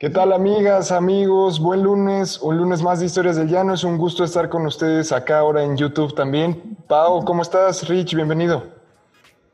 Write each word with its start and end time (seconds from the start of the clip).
¿Qué 0.00 0.08
tal 0.08 0.32
amigas, 0.32 0.92
amigos? 0.92 1.60
Buen 1.60 1.82
lunes, 1.82 2.38
un 2.40 2.56
lunes 2.56 2.80
más 2.82 3.00
de 3.00 3.06
Historias 3.06 3.36
del 3.36 3.48
Llano. 3.48 3.74
Es 3.74 3.84
un 3.84 3.98
gusto 3.98 4.24
estar 4.24 4.48
con 4.48 4.64
ustedes 4.66 5.12
acá 5.12 5.40
ahora 5.40 5.62
en 5.62 5.76
YouTube 5.76 6.14
también. 6.14 6.78
Pau, 6.88 7.22
¿cómo 7.24 7.42
estás? 7.42 7.86
Rich, 7.86 8.14
bienvenido. 8.14 8.64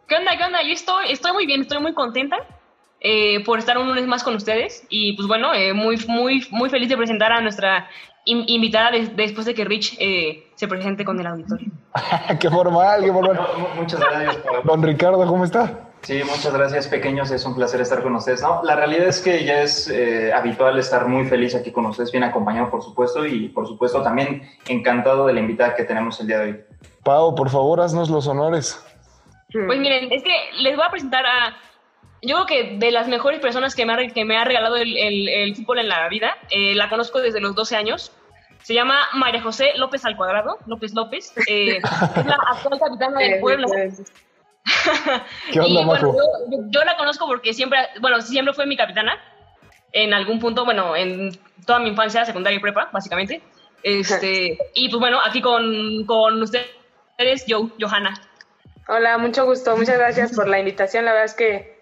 ¿Qué 0.07 0.15
onda? 0.15 0.37
¿Qué 0.39 0.45
onda? 0.45 0.63
Yo 0.63 0.73
estoy, 0.73 1.11
estoy 1.11 1.33
muy 1.33 1.47
bien, 1.47 1.63
estoy 1.63 1.81
muy 1.81 1.95
contenta 1.95 2.37
eh, 3.01 3.43
por 3.45 3.59
estar 3.59 3.77
un 3.77 3.89
lunes 3.89 4.07
más 4.07 4.23
con 4.23 4.37
ustedes 4.37 4.87
y 4.89 5.15
pues 5.17 5.27
bueno, 5.27 5.53
eh, 5.53 5.73
muy, 5.75 5.97
muy, 6.07 6.47
muy 6.53 6.71
feliz 6.71 6.89
de 6.89 6.97
presentar 6.97 7.33
a 7.33 7.41
nuestra 7.41 7.89
in- 8.25 8.45
invitada 8.47 8.93
des- 8.93 9.17
después 9.17 9.47
de 9.47 9.55
que 9.55 9.65
Rich 9.65 9.97
eh, 9.99 10.47
se 10.55 10.69
presente 10.69 11.05
con 11.05 11.19
el 11.19 11.27
auditorio. 11.27 11.73
qué 12.39 12.49
formal, 12.49 13.03
qué 13.03 13.13
formal. 13.13 13.41
Mu- 13.59 13.81
Muchas 13.83 13.99
gracias. 13.99 14.39
Don 14.65 14.81
Ricardo, 14.81 15.27
¿cómo 15.27 15.45
está? 15.45 15.86
Sí, 16.07 16.23
muchas 16.23 16.53
gracias, 16.55 16.87
pequeños. 16.87 17.33
Es 17.33 17.45
un 17.45 17.57
placer 17.57 17.81
estar 17.81 18.01
con 18.01 18.15
ustedes. 18.15 18.41
No, 18.41 18.63
la 18.63 18.77
realidad 18.77 19.09
es 19.09 19.21
que 19.21 19.45
ya 19.45 19.63
es 19.63 19.89
eh, 19.89 20.33
habitual 20.33 20.79
estar 20.79 21.09
muy 21.09 21.27
feliz 21.27 21.57
aquí 21.57 21.73
con 21.73 21.85
ustedes, 21.87 22.13
bien 22.13 22.23
acompañado, 22.23 22.71
por 22.71 22.81
supuesto, 22.81 23.27
y 23.27 23.49
por 23.49 23.67
supuesto 23.67 24.03
también 24.03 24.43
encantado 24.69 25.27
de 25.27 25.33
la 25.33 25.41
invitada 25.41 25.75
que 25.75 25.83
tenemos 25.83 26.21
el 26.21 26.29
día 26.29 26.39
de 26.39 26.45
hoy. 26.53 26.61
Pau, 27.03 27.35
por 27.35 27.51
favor, 27.51 27.81
haznos 27.81 28.09
los 28.09 28.29
honores. 28.29 28.81
Pues 29.53 29.79
miren, 29.81 30.13
es 30.13 30.23
que 30.23 30.33
les 30.61 30.77
voy 30.77 30.85
a 30.87 30.91
presentar 30.91 31.25
a, 31.27 31.57
yo 32.23 32.37
creo 32.37 32.47
que 32.47 32.77
de 32.79 32.91
las 32.93 33.09
mejores 33.09 33.41
personas 33.41 33.75
que 33.75 33.85
me 33.85 33.93
ha, 33.95 33.97
que 34.07 34.25
me 34.25 34.37
ha 34.39 34.45
regalado 34.45 34.77
el, 34.77 34.97
el- 34.97 35.29
el 35.29 35.57
fútbol 35.57 35.81
en 35.81 35.89
la 35.89 36.09
vida, 36.09 36.37
eh, 36.51 36.75
la 36.77 36.89
conozco 36.89 37.21
desde 37.21 37.41
los 37.41 37.57
12 37.57 37.75
años. 37.75 38.13
Se 38.63 38.75
llama 38.75 38.99
María 39.15 39.43
José 39.43 39.73
López 39.77 40.05
al 40.05 40.17
cuadrado, 40.17 40.59
López 40.67 40.95
López. 40.95 41.33
eh, 41.49 41.79
es 41.79 42.27
la 42.27 42.37
actual 42.53 42.79
capitana 42.79 43.19
del 43.19 43.39
Puebla. 43.41 43.67
¿Qué 45.53 45.61
onda, 45.61 45.81
y 45.81 45.85
bueno, 45.85 46.13
yo- 46.51 46.59
yo 46.71 46.85
la 46.85 46.97
conozco 46.97 47.27
porque 47.27 47.55
siempre, 47.55 47.79
bueno, 48.01 48.21
siempre 48.21 48.55
fue 48.55 48.67
mi 48.67 48.77
capitana. 48.77 49.19
En 49.93 50.13
algún 50.13 50.39
punto, 50.41 50.65
bueno, 50.65 50.95
en 50.97 51.31
toda 51.65 51.79
mi 51.79 51.89
infancia, 51.89 52.25
secundaria 52.25 52.59
y 52.59 52.61
prepa, 52.61 52.91
básicamente. 52.93 53.41
Este, 53.83 54.59
y 54.75 54.89
pues 54.89 55.01
bueno, 55.01 55.19
aquí 55.25 55.41
con, 55.41 56.05
con 56.07 56.43
ustedes, 56.43 57.47
yo, 57.47 57.71
Johanna. 57.81 58.13
Hola, 58.89 59.17
mucho 59.19 59.45
gusto. 59.47 59.77
Muchas 59.77 59.97
gracias 59.99 60.33
por 60.35 60.49
la 60.49 60.59
invitación. 60.59 61.05
La 61.05 61.13
verdad 61.13 61.27
es 61.27 61.35
que 61.35 61.77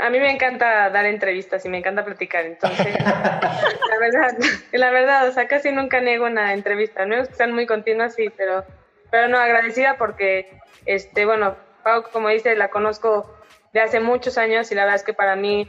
a 0.00 0.10
mí 0.10 0.18
me 0.18 0.30
encanta 0.30 0.90
dar 0.90 1.04
entrevistas 1.06 1.64
y 1.64 1.68
me 1.68 1.78
encanta 1.78 2.04
platicar. 2.04 2.44
Entonces, 2.44 2.98
la 3.04 3.98
verdad, 4.00 4.36
la 4.72 4.90
verdad, 4.90 5.28
o 5.28 5.32
sea, 5.32 5.46
casi 5.48 5.70
nunca 5.70 6.00
niego 6.00 6.26
una 6.26 6.54
entrevista. 6.54 7.06
No 7.06 7.14
es 7.16 7.28
que 7.28 7.34
sean 7.34 7.52
muy 7.52 7.66
continuas, 7.66 8.14
sí, 8.14 8.30
pero, 8.36 8.64
pero 9.10 9.28
no, 9.28 9.38
agradecida 9.38 9.96
porque, 9.96 10.58
este, 10.86 11.24
bueno, 11.24 11.56
Pau, 11.88 12.02
como 12.12 12.28
dice, 12.28 12.54
la 12.54 12.68
conozco 12.68 13.34
de 13.72 13.80
hace 13.80 13.98
muchos 13.98 14.36
años 14.36 14.70
y 14.70 14.74
la 14.74 14.82
verdad 14.82 14.96
es 14.96 15.04
que 15.04 15.14
para 15.14 15.36
mí, 15.36 15.66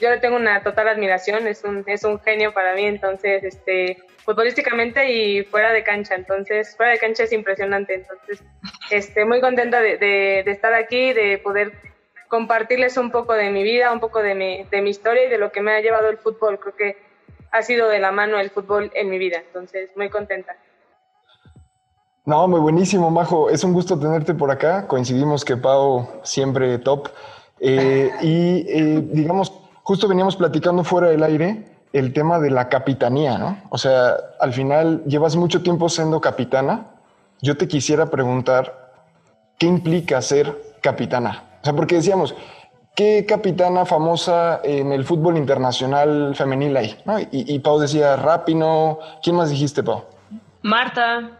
yo 0.00 0.08
le 0.08 0.16
tengo 0.18 0.36
una 0.36 0.62
total 0.62 0.88
admiración. 0.88 1.46
Es 1.46 1.62
un, 1.64 1.84
es 1.86 2.02
un 2.04 2.18
genio 2.20 2.54
para 2.54 2.74
mí. 2.74 2.86
Entonces, 2.86 3.44
este, 3.44 3.98
futbolísticamente 4.24 5.10
y 5.12 5.42
fuera 5.44 5.70
de 5.74 5.82
cancha. 5.84 6.14
Entonces, 6.14 6.74
fuera 6.78 6.92
de 6.92 6.98
cancha 6.98 7.24
es 7.24 7.32
impresionante. 7.32 7.92
Entonces, 7.94 8.42
este, 8.90 9.26
muy 9.26 9.42
contenta 9.42 9.82
de, 9.82 9.98
de- 9.98 10.42
de 10.46 10.50
estar 10.50 10.72
aquí, 10.72 11.12
de 11.12 11.36
poder 11.36 11.72
compartirles 12.28 12.96
un 12.96 13.10
poco 13.10 13.34
de 13.34 13.50
mi 13.50 13.62
vida, 13.62 13.92
un 13.92 14.00
poco 14.00 14.22
de 14.22 14.34
mi, 14.34 14.64
de 14.70 14.80
mi 14.80 14.88
historia 14.90 15.24
y 15.26 15.28
de 15.28 15.36
lo 15.36 15.52
que 15.52 15.60
me 15.60 15.72
ha 15.72 15.80
llevado 15.82 16.08
el 16.08 16.16
fútbol. 16.16 16.58
Creo 16.58 16.74
que 16.74 16.96
ha 17.52 17.60
sido 17.60 17.90
de 17.90 17.98
la 17.98 18.12
mano 18.12 18.40
el 18.40 18.48
fútbol 18.48 18.90
en 18.94 19.10
mi 19.10 19.18
vida. 19.18 19.36
Entonces, 19.46 19.90
muy 19.94 20.08
contenta. 20.08 20.56
No, 22.30 22.46
muy 22.46 22.60
buenísimo, 22.60 23.10
Majo. 23.10 23.50
Es 23.50 23.64
un 23.64 23.72
gusto 23.72 23.98
tenerte 23.98 24.34
por 24.34 24.52
acá. 24.52 24.86
Coincidimos 24.86 25.44
que 25.44 25.56
Pau 25.56 26.06
siempre 26.22 26.78
top. 26.78 27.08
Eh, 27.58 28.08
y 28.22 28.64
eh, 28.68 29.04
digamos, 29.10 29.52
justo 29.82 30.06
veníamos 30.06 30.36
platicando 30.36 30.84
fuera 30.84 31.08
del 31.08 31.24
aire 31.24 31.66
el 31.92 32.12
tema 32.12 32.38
de 32.38 32.52
la 32.52 32.68
capitanía, 32.68 33.36
¿no? 33.36 33.58
O 33.70 33.78
sea, 33.78 34.14
al 34.38 34.52
final 34.52 35.02
llevas 35.06 35.34
mucho 35.34 35.64
tiempo 35.64 35.88
siendo 35.88 36.20
capitana. 36.20 36.92
Yo 37.42 37.56
te 37.56 37.66
quisiera 37.66 38.06
preguntar, 38.06 38.92
¿qué 39.58 39.66
implica 39.66 40.22
ser 40.22 40.56
capitana? 40.82 41.58
O 41.62 41.64
sea, 41.64 41.72
porque 41.72 41.96
decíamos, 41.96 42.36
¿qué 42.94 43.26
capitana 43.26 43.84
famosa 43.84 44.60
en 44.62 44.92
el 44.92 45.04
fútbol 45.04 45.36
internacional 45.36 46.36
femenil 46.36 46.76
hay? 46.76 46.96
¿no? 47.04 47.18
Y, 47.18 47.28
y 47.32 47.58
Pau 47.58 47.80
decía, 47.80 48.14
Rapino. 48.14 49.00
¿Quién 49.20 49.34
más 49.34 49.50
dijiste, 49.50 49.82
Pau? 49.82 50.04
Marta, 50.62 51.39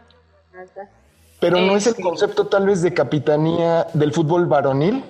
Pero 1.39 1.59
no 1.59 1.75
es 1.75 1.87
el 1.87 1.91
Este- 1.91 2.03
concepto 2.03 2.47
tal 2.47 2.67
vez 2.67 2.81
de 2.81 2.93
capitanía 2.93 3.87
del 3.93 4.13
fútbol 4.13 4.45
varonil. 4.45 5.03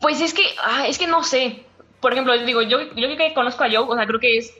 Pues 0.00 0.20
es 0.20 0.34
que, 0.34 0.42
ah, 0.62 0.86
es 0.86 0.98
que 0.98 1.06
no 1.06 1.22
sé. 1.22 1.64
Por 2.00 2.12
ejemplo, 2.12 2.36
digo, 2.38 2.60
yo, 2.62 2.82
yo 2.94 3.16
que 3.16 3.32
conozco 3.34 3.64
a 3.64 3.68
Joe, 3.68 3.86
o 3.88 3.94
sea, 3.96 4.06
creo 4.06 4.20
que 4.20 4.36
es, 4.36 4.52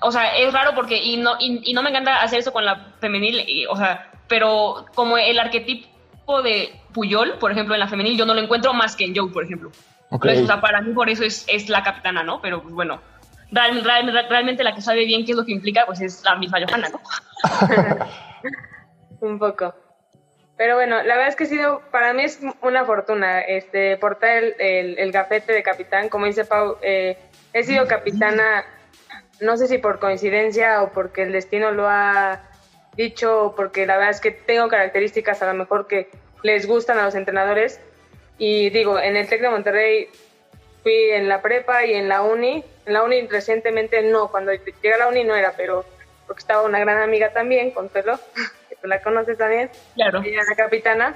o 0.00 0.12
sea, 0.12 0.36
es 0.36 0.52
raro 0.52 0.72
porque, 0.76 0.96
y 1.02 1.16
no, 1.16 1.32
y, 1.40 1.60
y 1.68 1.74
no 1.74 1.82
me 1.82 1.90
encanta 1.90 2.22
hacer 2.22 2.38
eso 2.38 2.52
con 2.52 2.64
la 2.64 2.94
femenil, 3.00 3.42
y, 3.48 3.66
o 3.66 3.74
sea, 3.76 4.12
pero 4.28 4.86
como 4.94 5.18
el 5.18 5.38
arquetipo 5.40 6.42
de 6.42 6.80
Puyol, 6.92 7.38
por 7.38 7.50
ejemplo, 7.50 7.74
en 7.74 7.80
la 7.80 7.88
femenil, 7.88 8.16
yo 8.16 8.24
no 8.26 8.34
lo 8.34 8.40
encuentro 8.40 8.72
más 8.72 8.94
que 8.94 9.04
en 9.04 9.16
Joe, 9.16 9.32
por 9.32 9.44
ejemplo. 9.44 9.72
Entonces, 10.12 10.44
o 10.44 10.46
sea, 10.46 10.60
para 10.60 10.80
mí 10.80 10.92
por 10.92 11.10
eso 11.10 11.24
es, 11.24 11.44
es 11.48 11.68
la 11.68 11.82
capitana, 11.82 12.22
¿no? 12.22 12.40
Pero, 12.40 12.62
pues 12.62 12.72
bueno, 12.72 13.00
real- 13.56 13.84
real- 13.84 14.26
realmente 14.28 14.62
la 14.62 14.74
que 14.74 14.80
sabe 14.82 15.04
bien 15.04 15.24
qué 15.24 15.32
es 15.32 15.36
lo 15.36 15.44
que 15.44 15.52
implica, 15.52 15.84
pues 15.86 16.00
es 16.00 16.22
la 16.24 16.36
misma 16.36 16.58
Johanna, 16.64 16.88
¿no? 16.90 17.00
Un 19.20 19.38
poco. 19.38 19.74
Pero 20.56 20.76
bueno, 20.76 20.96
la 21.02 21.14
verdad 21.16 21.28
es 21.28 21.36
que 21.36 21.44
ha 21.44 21.48
sido, 21.48 21.82
para 21.90 22.12
mí 22.14 22.22
es 22.24 22.40
una 22.62 22.84
fortuna 22.84 23.40
este, 23.40 23.96
portar 23.98 24.30
el, 24.38 24.54
el, 24.58 24.98
el 24.98 25.12
gafete 25.12 25.52
de 25.52 25.62
capitán. 25.62 26.08
Como 26.08 26.26
dice 26.26 26.44
Pau, 26.44 26.78
eh, 26.82 27.18
he 27.52 27.62
sido 27.62 27.86
capitana, 27.86 28.64
no 29.40 29.56
sé 29.58 29.66
si 29.68 29.76
por 29.78 29.98
coincidencia 29.98 30.82
o 30.82 30.92
porque 30.92 31.24
el 31.24 31.32
destino 31.32 31.72
lo 31.72 31.88
ha 31.88 32.40
dicho, 32.96 33.44
o 33.46 33.54
porque 33.54 33.84
la 33.86 33.96
verdad 33.96 34.10
es 34.12 34.20
que 34.20 34.30
tengo 34.30 34.68
características 34.68 35.42
a 35.42 35.46
lo 35.46 35.54
mejor 35.54 35.86
que 35.86 36.08
les 36.42 36.66
gustan 36.66 36.98
a 36.98 37.04
los 37.04 37.14
entrenadores. 37.14 37.78
Y 38.38 38.70
digo, 38.70 38.98
en 38.98 39.16
el 39.16 39.28
TEC 39.28 39.42
de 39.42 39.50
Monterrey 39.50 40.08
fui 40.82 41.10
en 41.10 41.28
la 41.28 41.42
prepa 41.42 41.84
y 41.84 41.92
en 41.94 42.08
la 42.08 42.22
uni. 42.22 42.64
En 42.86 42.92
la 42.92 43.02
uni 43.02 43.26
recientemente 43.26 44.00
no, 44.02 44.30
cuando 44.30 44.52
llegué 44.52 44.94
a 44.94 44.98
la 44.98 45.08
uni 45.08 45.24
no 45.24 45.34
era, 45.34 45.52
pero 45.56 45.84
porque 46.26 46.40
estaba 46.40 46.62
una 46.62 46.78
gran 46.80 47.02
amiga 47.02 47.32
también, 47.32 47.70
Consuelo, 47.72 48.18
que 48.68 48.76
tú 48.76 48.86
la 48.88 49.02
conoces 49.02 49.36
también, 49.38 49.70
Claro. 49.94 50.20
ella 50.24 50.40
era 50.42 50.44
la 50.50 50.56
capitana. 50.56 51.14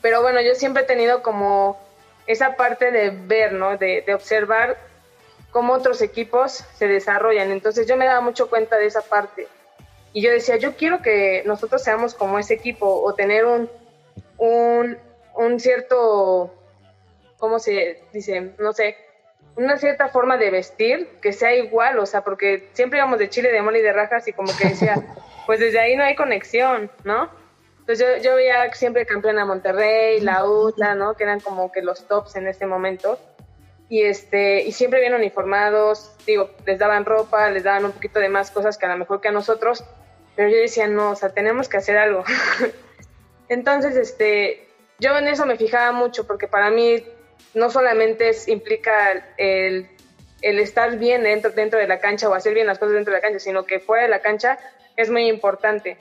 Pero 0.00 0.20
bueno, 0.22 0.40
yo 0.40 0.54
siempre 0.54 0.82
he 0.82 0.86
tenido 0.86 1.22
como 1.22 1.80
esa 2.26 2.56
parte 2.56 2.90
de 2.90 3.10
ver, 3.10 3.52
¿no? 3.52 3.76
De, 3.76 4.02
de 4.06 4.14
observar 4.14 4.76
cómo 5.50 5.74
otros 5.74 6.00
equipos 6.02 6.64
se 6.74 6.88
desarrollan. 6.88 7.50
Entonces 7.52 7.86
yo 7.86 7.96
me 7.96 8.06
daba 8.06 8.20
mucho 8.20 8.48
cuenta 8.50 8.76
de 8.78 8.86
esa 8.86 9.02
parte. 9.02 9.46
Y 10.12 10.22
yo 10.22 10.30
decía, 10.30 10.56
yo 10.56 10.76
quiero 10.76 11.00
que 11.02 11.42
nosotros 11.46 11.82
seamos 11.82 12.14
como 12.14 12.38
ese 12.38 12.54
equipo 12.54 12.86
o 13.02 13.14
tener 13.14 13.44
un, 13.46 13.70
un, 14.38 14.98
un 15.34 15.60
cierto, 15.60 16.52
¿cómo 17.38 17.58
se 17.58 18.02
dice? 18.12 18.52
No 18.58 18.72
sé, 18.72 18.96
una 19.56 19.76
cierta 19.76 20.08
forma 20.08 20.36
de 20.36 20.50
vestir 20.50 21.08
que 21.20 21.32
sea 21.32 21.54
igual, 21.54 21.98
o 21.98 22.06
sea, 22.06 22.22
porque 22.22 22.68
siempre 22.72 22.98
íbamos 22.98 23.18
de 23.18 23.28
chile, 23.28 23.52
de 23.52 23.62
mole 23.62 23.80
y 23.80 23.82
de 23.82 23.92
rajas 23.92 24.26
y 24.28 24.32
como 24.32 24.56
que 24.56 24.68
decía, 24.68 24.94
pues 25.46 25.60
desde 25.60 25.80
ahí 25.80 25.96
no 25.96 26.04
hay 26.04 26.14
conexión, 26.14 26.90
¿no? 27.04 27.28
Entonces 27.80 28.22
yo, 28.22 28.22
yo 28.22 28.36
veía 28.36 28.72
siempre 28.74 29.04
campeona 29.04 29.44
Monterrey, 29.44 30.20
la 30.20 30.44
UTLA, 30.44 30.94
¿no? 30.94 31.14
Que 31.14 31.24
eran 31.24 31.40
como 31.40 31.72
que 31.72 31.82
los 31.82 32.06
tops 32.06 32.36
en 32.36 32.46
ese 32.46 32.64
momento. 32.64 33.18
Y, 33.88 34.02
este, 34.02 34.62
y 34.62 34.72
siempre 34.72 35.00
bien 35.00 35.14
uniformados, 35.14 36.14
digo, 36.24 36.50
les 36.64 36.78
daban 36.78 37.04
ropa, 37.04 37.50
les 37.50 37.64
daban 37.64 37.84
un 37.84 37.92
poquito 37.92 38.20
de 38.20 38.28
más 38.28 38.50
cosas 38.50 38.78
que 38.78 38.86
a 38.86 38.88
lo 38.88 38.96
mejor 38.96 39.20
que 39.20 39.28
a 39.28 39.32
nosotros, 39.32 39.84
pero 40.34 40.48
yo 40.48 40.56
decía, 40.56 40.86
no, 40.86 41.10
o 41.10 41.16
sea, 41.16 41.30
tenemos 41.30 41.68
que 41.68 41.76
hacer 41.76 41.98
algo. 41.98 42.24
Entonces, 43.48 43.96
este, 43.96 44.66
yo 44.98 45.14
en 45.18 45.28
eso 45.28 45.44
me 45.44 45.56
fijaba 45.56 45.92
mucho 45.92 46.26
porque 46.26 46.48
para 46.48 46.70
mí 46.70 47.04
no 47.54 47.70
solamente 47.70 48.30
es, 48.30 48.48
implica 48.48 49.12
el, 49.36 49.88
el 50.40 50.58
estar 50.58 50.98
bien 50.98 51.22
dentro, 51.22 51.50
dentro 51.50 51.78
de 51.78 51.86
la 51.86 52.00
cancha 52.00 52.28
o 52.28 52.34
hacer 52.34 52.54
bien 52.54 52.66
las 52.66 52.78
cosas 52.78 52.94
dentro 52.94 53.12
de 53.12 53.18
la 53.18 53.22
cancha, 53.22 53.38
sino 53.38 53.64
que 53.64 53.80
fuera 53.80 54.04
de 54.04 54.08
la 54.08 54.20
cancha 54.20 54.58
es 54.96 55.10
muy 55.10 55.28
importante. 55.28 55.96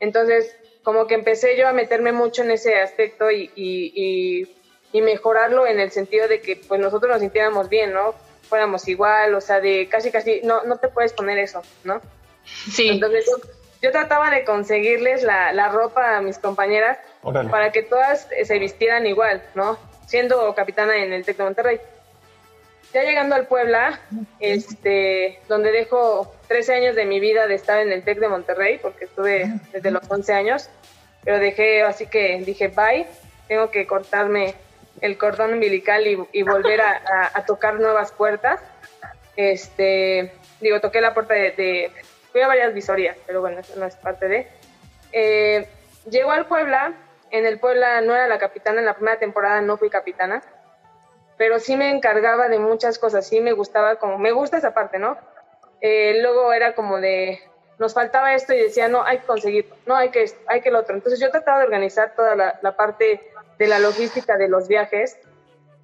Entonces, 0.00 0.56
como 0.82 1.06
que 1.06 1.14
empecé 1.14 1.56
yo 1.56 1.68
a 1.68 1.72
meterme 1.72 2.12
mucho 2.12 2.42
en 2.42 2.50
ese 2.50 2.76
aspecto 2.80 3.30
y, 3.30 3.50
y, 3.54 3.92
y, 3.94 4.56
y 4.92 5.02
mejorarlo 5.02 5.66
en 5.66 5.80
el 5.80 5.90
sentido 5.90 6.28
de 6.28 6.40
que 6.40 6.56
pues 6.56 6.80
nosotros 6.80 7.10
nos 7.10 7.20
sintiéramos 7.20 7.68
bien, 7.68 7.92
¿no? 7.92 8.14
Fuéramos 8.48 8.86
igual, 8.86 9.34
o 9.34 9.40
sea, 9.40 9.60
de 9.60 9.88
casi, 9.88 10.10
casi, 10.12 10.40
no, 10.42 10.62
no 10.64 10.76
te 10.78 10.88
puedes 10.88 11.12
poner 11.12 11.38
eso, 11.38 11.62
¿no? 11.84 12.00
Sí. 12.44 12.88
Entonces 12.88 13.26
yo, 13.26 13.48
yo 13.82 13.90
trataba 13.90 14.30
de 14.30 14.44
conseguirles 14.44 15.24
la, 15.24 15.52
la 15.52 15.68
ropa 15.68 16.16
a 16.16 16.22
mis 16.22 16.38
compañeras 16.38 16.98
Órale. 17.22 17.50
para 17.50 17.72
que 17.72 17.82
todas 17.82 18.28
se 18.44 18.58
vistieran 18.58 19.06
igual, 19.06 19.42
¿no? 19.56 19.76
Siendo 20.06 20.54
capitana 20.54 20.96
en 20.96 21.12
el 21.12 21.24
Tec 21.24 21.36
de 21.36 21.44
Monterrey. 21.44 21.80
Ya 22.94 23.02
llegando 23.02 23.34
al 23.34 23.46
Puebla, 23.46 24.00
este, 24.40 25.40
donde 25.48 25.72
dejo 25.72 26.34
13 26.48 26.74
años 26.74 26.96
de 26.96 27.04
mi 27.04 27.20
vida 27.20 27.46
de 27.46 27.54
estar 27.56 27.80
en 27.80 27.92
el 27.92 28.02
Tec 28.04 28.18
de 28.18 28.28
Monterrey, 28.28 28.78
porque 28.80 29.06
estuve 29.06 29.50
desde 29.72 29.90
los 29.90 30.08
11 30.08 30.32
años, 30.32 30.70
pero 31.24 31.38
dejé, 31.38 31.82
así 31.82 32.06
que 32.06 32.38
dije, 32.46 32.68
bye, 32.68 33.06
tengo 33.48 33.70
que 33.70 33.86
cortarme 33.86 34.54
el 35.00 35.18
cordón 35.18 35.54
umbilical 35.54 36.06
y, 36.06 36.16
y 36.32 36.42
volver 36.42 36.80
a, 36.80 36.90
a- 36.92 37.30
a 37.34 37.44
tocar 37.44 37.74
nuevas 37.80 38.12
puertas. 38.12 38.60
Este, 39.36 40.32
digo, 40.60 40.80
toqué 40.80 41.00
la 41.00 41.12
puerta 41.12 41.34
de, 41.34 41.50
de- 41.52 41.92
fui 42.32 42.40
a 42.40 42.46
varias 42.48 42.72
visorías, 42.72 43.16
pero 43.26 43.40
bueno, 43.40 43.60
eso 43.60 43.74
no 43.78 43.86
es 43.86 43.96
parte 43.96 44.28
de. 44.28 44.46
Eh, 45.12 45.68
llegó 46.08 46.30
al 46.30 46.46
Puebla, 46.46 46.92
en 47.30 47.46
el 47.46 47.58
Puebla 47.58 48.00
no 48.00 48.14
era 48.14 48.28
la 48.28 48.38
capitana, 48.38 48.80
en 48.80 48.86
la 48.86 48.94
primera 48.94 49.18
temporada 49.18 49.60
no 49.60 49.76
fui 49.76 49.90
capitana, 49.90 50.42
pero 51.36 51.58
sí 51.58 51.76
me 51.76 51.90
encargaba 51.90 52.48
de 52.48 52.58
muchas 52.58 52.98
cosas, 52.98 53.26
sí 53.26 53.40
me 53.40 53.52
gustaba, 53.52 53.96
como, 53.96 54.18
me 54.18 54.32
gusta 54.32 54.56
esa 54.56 54.72
parte, 54.72 54.98
¿no? 54.98 55.18
Eh, 55.80 56.20
luego 56.22 56.52
era 56.52 56.74
como 56.74 56.98
de, 57.00 57.38
nos 57.78 57.92
faltaba 57.94 58.34
esto 58.34 58.54
y 58.54 58.58
decía, 58.58 58.88
no, 58.88 59.02
hay 59.02 59.18
que 59.18 59.26
conseguirlo, 59.26 59.76
no, 59.86 59.96
hay 59.96 60.10
que 60.10 60.22
esto, 60.22 60.40
hay 60.46 60.60
que 60.62 60.70
lo 60.70 60.78
otro. 60.78 60.94
Entonces 60.94 61.20
yo 61.20 61.30
trataba 61.30 61.58
de 61.58 61.64
organizar 61.64 62.14
toda 62.16 62.34
la, 62.34 62.58
la 62.62 62.74
parte 62.76 63.20
de 63.58 63.66
la 63.66 63.78
logística 63.78 64.36
de 64.36 64.48
los 64.48 64.68
viajes 64.68 65.18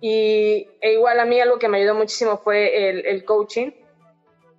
y 0.00 0.69
e 0.81 0.93
igual 0.93 1.21
a 1.21 1.25
mí 1.25 1.41
algo 1.41 1.59
que 1.59 1.69
me 1.69 1.79
ayudó 1.79 1.94
muchísimo 1.94 2.39
fue 2.39 2.89
el, 2.89 3.06
el 3.06 3.25
coaching, 3.25 3.71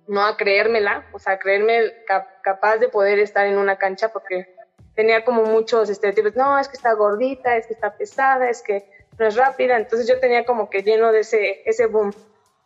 no 0.06 0.24
a 0.24 0.36
creérmela, 0.36 1.06
o 1.12 1.18
sea, 1.18 1.38
creerme 1.38 1.92
cap- 2.06 2.28
capaz 2.42 2.76
de 2.78 2.88
poder 2.88 3.18
estar 3.18 3.46
en 3.46 3.58
una 3.58 3.76
cancha 3.76 4.10
porque 4.10 4.53
tenía 4.94 5.24
como 5.24 5.44
muchos 5.44 5.90
estereotipos, 5.90 6.36
no, 6.36 6.58
es 6.58 6.68
que 6.68 6.76
está 6.76 6.92
gordita, 6.92 7.56
es 7.56 7.66
que 7.66 7.74
está 7.74 7.96
pesada, 7.96 8.48
es 8.48 8.62
que 8.62 8.84
no 9.18 9.26
es 9.26 9.36
rápida, 9.36 9.76
entonces 9.76 10.08
yo 10.08 10.18
tenía 10.20 10.44
como 10.44 10.70
que 10.70 10.82
lleno 10.82 11.12
de 11.12 11.20
ese, 11.20 11.62
ese 11.68 11.86
boom 11.86 12.12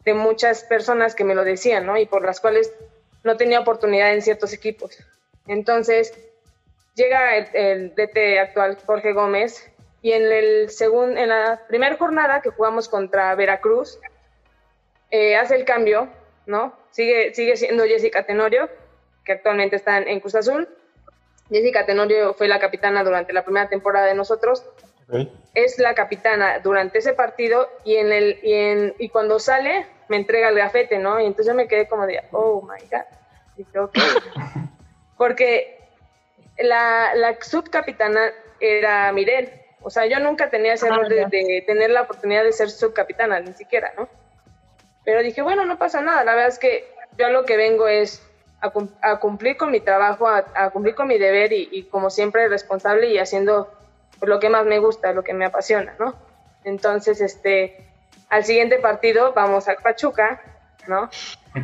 de 0.05 0.15
muchas 0.15 0.65
personas 0.65 1.15
que 1.15 1.25
me 1.25 1.35
lo 1.35 1.45
decían, 1.45 1.87
¿no? 1.87 1.97
Y 1.97 2.07
por 2.07 2.25
las 2.25 2.41
cuales 2.41 2.73
no 3.25 3.37
tenía 3.37 3.61
oportunidad 3.61 4.15
en 4.15 4.23
ciertos 4.23 4.53
equipos. 4.53 4.99
Entonces, 5.47 6.13
llega 6.95 7.37
el, 7.37 7.49
el 7.55 7.95
DT 7.95 8.39
actual, 8.39 8.79
Jorge 8.87 9.13
Gómez, 9.13 9.71
y 10.01 10.13
en, 10.13 10.31
el 10.31 10.71
segun, 10.71 11.19
en 11.19 11.29
la 11.29 11.63
primera 11.67 11.97
jornada 11.97 12.41
que 12.41 12.51
jugamos 12.51 12.89
contra 12.89 13.35
Veracruz, 13.35 13.99
eh, 15.11 15.37
hace 15.37 15.57
el 15.57 15.65
cambio, 15.65 16.09
¿no? 16.47 16.75
Sigue, 16.91 17.35
sigue 17.35 17.57
siendo 17.57 17.85
Jessica 17.85 18.25
Tenorio, 18.25 18.69
que 19.25 19.33
actualmente 19.33 19.77
está 19.77 19.99
en, 19.99 20.09
en 20.09 20.21
Cruz 20.21 20.35
Azul. 20.35 20.69
Jessica 21.51 21.87
Tenorio 21.87 22.35
fue 22.35 22.49
la 22.49 22.59
capitana 22.59 23.05
durante 23.05 23.33
la 23.33 23.43
primera 23.45 23.69
temporada 23.69 24.07
de 24.07 24.15
nosotros. 24.15 24.65
Es 25.55 25.79
la 25.79 25.95
capitana 25.95 26.59
durante 26.59 26.99
ese 26.99 27.15
partido 27.15 27.69
y, 27.85 27.97
en 27.97 28.13
el, 28.13 28.39
y, 28.43 28.53
en, 28.53 28.95
y 28.99 29.09
cuando 29.09 29.39
sale 29.39 29.87
me 30.09 30.17
entrega 30.17 30.51
el 30.51 30.57
gafete, 30.57 30.99
¿no? 30.99 31.19
Y 31.21 31.25
entonces 31.25 31.47
yo 31.47 31.55
me 31.55 31.67
quedé 31.69 31.89
como 31.89 32.07
de, 32.07 32.23
oh 32.33 32.61
my 32.63 32.83
God. 32.91 33.05
Y 33.57 33.65
dije, 33.65 33.79
ok. 33.79 33.95
Porque 35.17 35.79
la, 36.59 37.15
la 37.15 37.37
subcapitana 37.41 38.33
era 38.61 39.11
Mirel. 39.13 39.51
O 39.81 39.91
sea, 39.91 40.07
yo 40.07 40.19
nunca 40.21 40.51
tenía 40.51 40.75
ese 40.75 40.89
Ah, 40.91 41.09
de, 41.09 41.17
ya. 41.17 41.29
de 41.29 41.65
tener 41.67 41.91
la 41.91 42.03
oportunidad 42.03 42.45
de 42.45 42.53
ser 42.53 42.71
subcapitana, 42.71 43.41
ni 43.41 43.53
siquiera, 43.55 43.93
¿no? 43.97 44.09
Pero 45.05 45.23
dije, 45.23 45.41
bueno, 45.41 45.65
no 45.65 45.79
pasa 45.79 46.03
nada. 46.03 46.25
La 46.25 46.33
verdad 46.33 46.49
es 46.49 46.59
que 46.59 46.93
yo 47.17 47.27
a 47.27 47.31
lo 47.31 47.45
que 47.45 47.57
vengo 47.57 47.89
es 47.89 48.23
a, 48.61 48.71
cum- 48.71 48.91
a 49.03 49.17
cumplir 49.21 49.57
con 49.57 49.71
mi 49.71 49.81
trabajo, 49.81 50.27
a, 50.29 50.45
a 50.55 50.71
cumplir 50.71 50.95
con 50.95 51.07
mi 51.09 51.19
deber 51.19 51.53
y, 51.53 51.69
y 51.73 51.83
como 51.85 52.11
siempre 52.11 52.49
responsable 52.49 53.09
y 53.09 53.19
haciendo 53.19 53.73
pues, 54.19 54.29
lo 54.29 54.41
que 54.41 54.49
más 54.49 54.65
me 54.67 54.79
gusta, 54.79 55.13
lo 55.13 55.23
que 55.23 55.33
me 55.35 55.45
apasiona, 55.45 55.95
¿no? 55.99 56.15
Entonces, 56.65 57.21
este, 57.21 57.87
al 58.29 58.45
siguiente 58.45 58.79
partido 58.79 59.33
vamos 59.33 59.69
a 59.69 59.75
Pachuca, 59.77 60.41
¿no? 60.87 61.09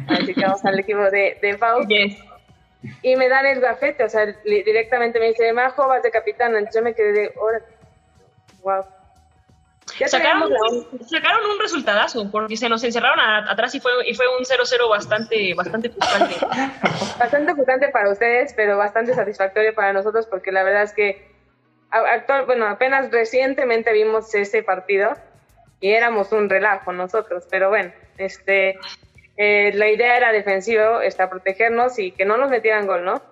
Así 0.08 0.35
que 0.35 0.43
vamos 0.43 0.64
al 0.64 0.79
equipo 0.79 1.11
de, 1.11 1.38
de 1.43 1.58
Pau 1.58 1.87
Yes. 1.87 2.17
y 3.02 3.17
me 3.17 3.29
dan 3.29 3.46
el 3.46 3.61
gafete, 3.61 4.05
o 4.05 4.08
sea, 4.08 4.26
directamente 4.44 5.19
me 5.19 5.29
dice, 5.29 5.52
Majo, 5.52 5.88
vas 5.88 6.02
de 6.02 6.11
capitana. 6.11 6.58
Entonces 6.58 6.81
yo 6.81 6.85
me 6.85 6.94
quedé 6.94 7.12
de, 7.12 7.35
wow. 8.62 8.85
Ya 9.99 10.08
Sacaron, 10.08 10.50
sacaron 11.08 11.50
un 11.50 11.58
resultadazo 11.61 12.31
porque 12.31 12.56
se 12.56 12.69
nos 12.69 12.82
encerraron 12.82 13.20
a- 13.20 13.50
atrás 13.50 13.75
y 13.75 13.81
fue, 13.81 13.93
y 14.06 14.14
fue 14.14 14.26
un 14.37 14.44
0-0 14.44 14.88
bastante, 14.88 15.55
bastante 15.55 15.91
frustrante. 15.91 16.35
bastante 17.19 17.55
frustrante 17.55 17.88
para 17.88 18.11
ustedes, 18.11 18.52
pero 18.55 18.76
bastante 18.76 19.14
satisfactorio 19.14 19.75
para 19.75 19.93
nosotros 19.93 20.26
porque 20.26 20.50
la 20.52 20.64
verdad 20.64 20.82
es 20.82 20.93
que 20.93 21.29
actual, 21.91 22.46
bueno, 22.46 22.67
apenas 22.67 23.11
recientemente 23.12 23.93
vimos 23.93 24.35
ese 24.35 24.62
partido 24.64 25.12
y 25.81 25.93
éramos 25.93 26.32
un 26.32 26.49
relajo 26.50 26.93
nosotros, 26.93 27.44
pero 27.50 27.69
bueno, 27.69 27.93
este 28.19 28.76
eh, 29.37 29.73
la 29.75 29.88
idea 29.88 30.17
era 30.17 30.32
defensivo, 30.32 31.00
está 31.02 31.29
protegernos 31.31 31.99
y 31.99 32.11
que 32.12 32.25
no 32.25 32.37
nos 32.37 32.50
metieran 32.50 32.87
gol, 32.87 33.05
¿no? 33.05 33.23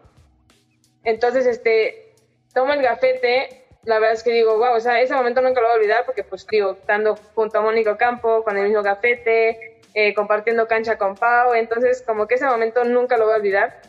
Entonces, 1.05 1.47
este, 1.47 2.14
tomo 2.55 2.73
el 2.73 2.82
gafete, 2.82 3.62
la 3.84 3.99
verdad 3.99 4.12
es 4.12 4.23
que 4.23 4.32
digo, 4.32 4.58
wow, 4.58 4.76
o 4.76 4.81
sea, 4.81 5.00
ese 5.00 5.14
momento 5.14 5.40
nunca 5.40 5.61
lo 5.61 5.67
voy 5.67 5.76
a 5.76 5.79
olvidar 5.81 6.05
porque, 6.06 6.23
pues, 6.23 6.46
digo, 6.46 6.73
estando 6.73 7.17
junto 7.34 7.58
a 7.58 7.62
Mónico 7.62 7.96
Campo, 7.96 8.44
con 8.44 8.56
el 8.56 8.64
mismo 8.64 8.82
gafete, 8.82 9.81
eh, 9.94 10.14
compartiendo 10.14 10.69
cancha 10.69 10.96
con 10.96 11.17
Pau, 11.17 11.55
entonces, 11.55 12.02
como 12.06 12.26
que 12.26 12.37
ese 12.37 12.46
momento 12.46 12.84
nunca 12.84 13.17
lo 13.17 13.25
voy 13.25 13.34
a 13.34 13.38
olvidar. 13.38 13.82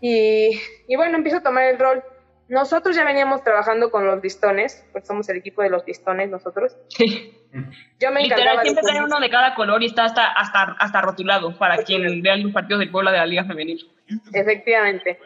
Y, 0.00 0.60
y 0.88 0.96
bueno, 0.96 1.16
empiezo 1.16 1.38
a 1.38 1.42
tomar 1.42 1.64
el 1.64 1.78
rol. 1.78 2.02
Nosotros 2.48 2.94
ya 2.94 3.04
veníamos 3.04 3.42
trabajando 3.42 3.90
con 3.90 4.06
los 4.06 4.22
listones, 4.22 4.86
pues 4.92 5.06
somos 5.06 5.28
el 5.28 5.38
equipo 5.38 5.62
de 5.62 5.70
los 5.70 5.86
listones 5.86 6.30
nosotros. 6.30 6.76
Yo 7.98 8.12
me 8.12 8.22
Literal, 8.22 8.58
de 8.58 8.62
siempre 8.62 8.84
traen 8.84 9.04
uno 9.04 9.18
de 9.18 9.30
cada 9.30 9.54
color 9.54 9.82
y 9.82 9.86
está 9.86 10.04
hasta, 10.04 10.32
hasta, 10.32 10.76
hasta 10.78 11.00
rotulado 11.00 11.56
para 11.56 11.78
quien 11.78 12.22
vea 12.22 12.36
los 12.36 12.52
partidos 12.52 12.80
del 12.80 12.90
Puebla 12.90 13.10
de 13.10 13.18
la 13.18 13.26
Liga 13.26 13.44
Femenil. 13.44 13.90
Efectivamente. 14.32 15.18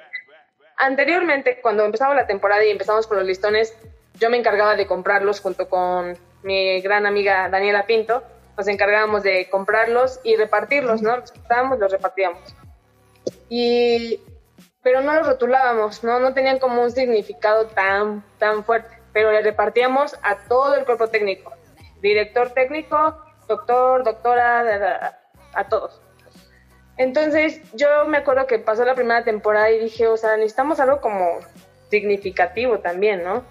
Anteriormente, 0.83 1.61
cuando 1.61 1.85
empezamos 1.85 2.17
la 2.17 2.27
temporada 2.27 2.65
y 2.65 2.71
empezamos 2.71 3.07
con 3.07 3.19
los 3.19 3.27
listones, 3.27 3.77
yo 4.19 4.31
me 4.31 4.39
encargaba 4.39 4.77
de 4.77 4.87
comprarlos 4.87 5.41
junto 5.41 5.69
con 5.69 6.17
mi 6.43 6.81
gran 6.81 7.05
amiga 7.05 7.51
Daniela 7.51 7.85
Pinto. 7.85 8.23
Nos 8.57 8.67
encargábamos 8.67 9.23
de 9.23 9.51
comprarlos 9.51 10.21
y 10.25 10.37
repartirlos, 10.37 11.03
¿no? 11.03 11.19
Los 11.19 11.33
quitábamos, 11.33 11.79
los 11.79 11.93
repartíamos. 11.93 12.41
Y, 13.51 14.23
pero 14.83 15.03
no 15.03 15.13
los 15.13 15.27
rotulábamos, 15.27 16.03
¿no? 16.03 16.19
No 16.19 16.33
tenían 16.33 16.59
como 16.59 16.83
un 16.83 16.91
significado 16.91 17.67
tan, 17.67 18.25
tan 18.39 18.65
fuerte, 18.65 18.97
pero 19.13 19.33
le 19.33 19.43
repartíamos 19.43 20.17
a 20.23 20.39
todo 20.49 20.77
el 20.77 20.87
cuerpo 20.87 21.09
técnico. 21.09 21.53
Director 22.01 22.53
técnico, 22.55 23.23
doctor, 23.47 24.03
doctora, 24.03 25.19
a 25.53 25.69
todos. 25.69 26.01
Entonces, 27.01 27.63
yo 27.73 28.05
me 28.09 28.19
acuerdo 28.19 28.47
que 28.47 28.59
pasó 28.59 28.85
la 28.85 28.95
primera 28.95 29.25
temporada 29.25 29.71
y 29.71 29.79
dije, 29.79 30.07
o 30.07 30.19
sea, 30.19 30.37
necesitamos 30.37 30.81
algo 30.81 31.01
como 31.01 31.39
significativo 31.89 32.81
también, 32.81 33.25
¿no? 33.25 33.43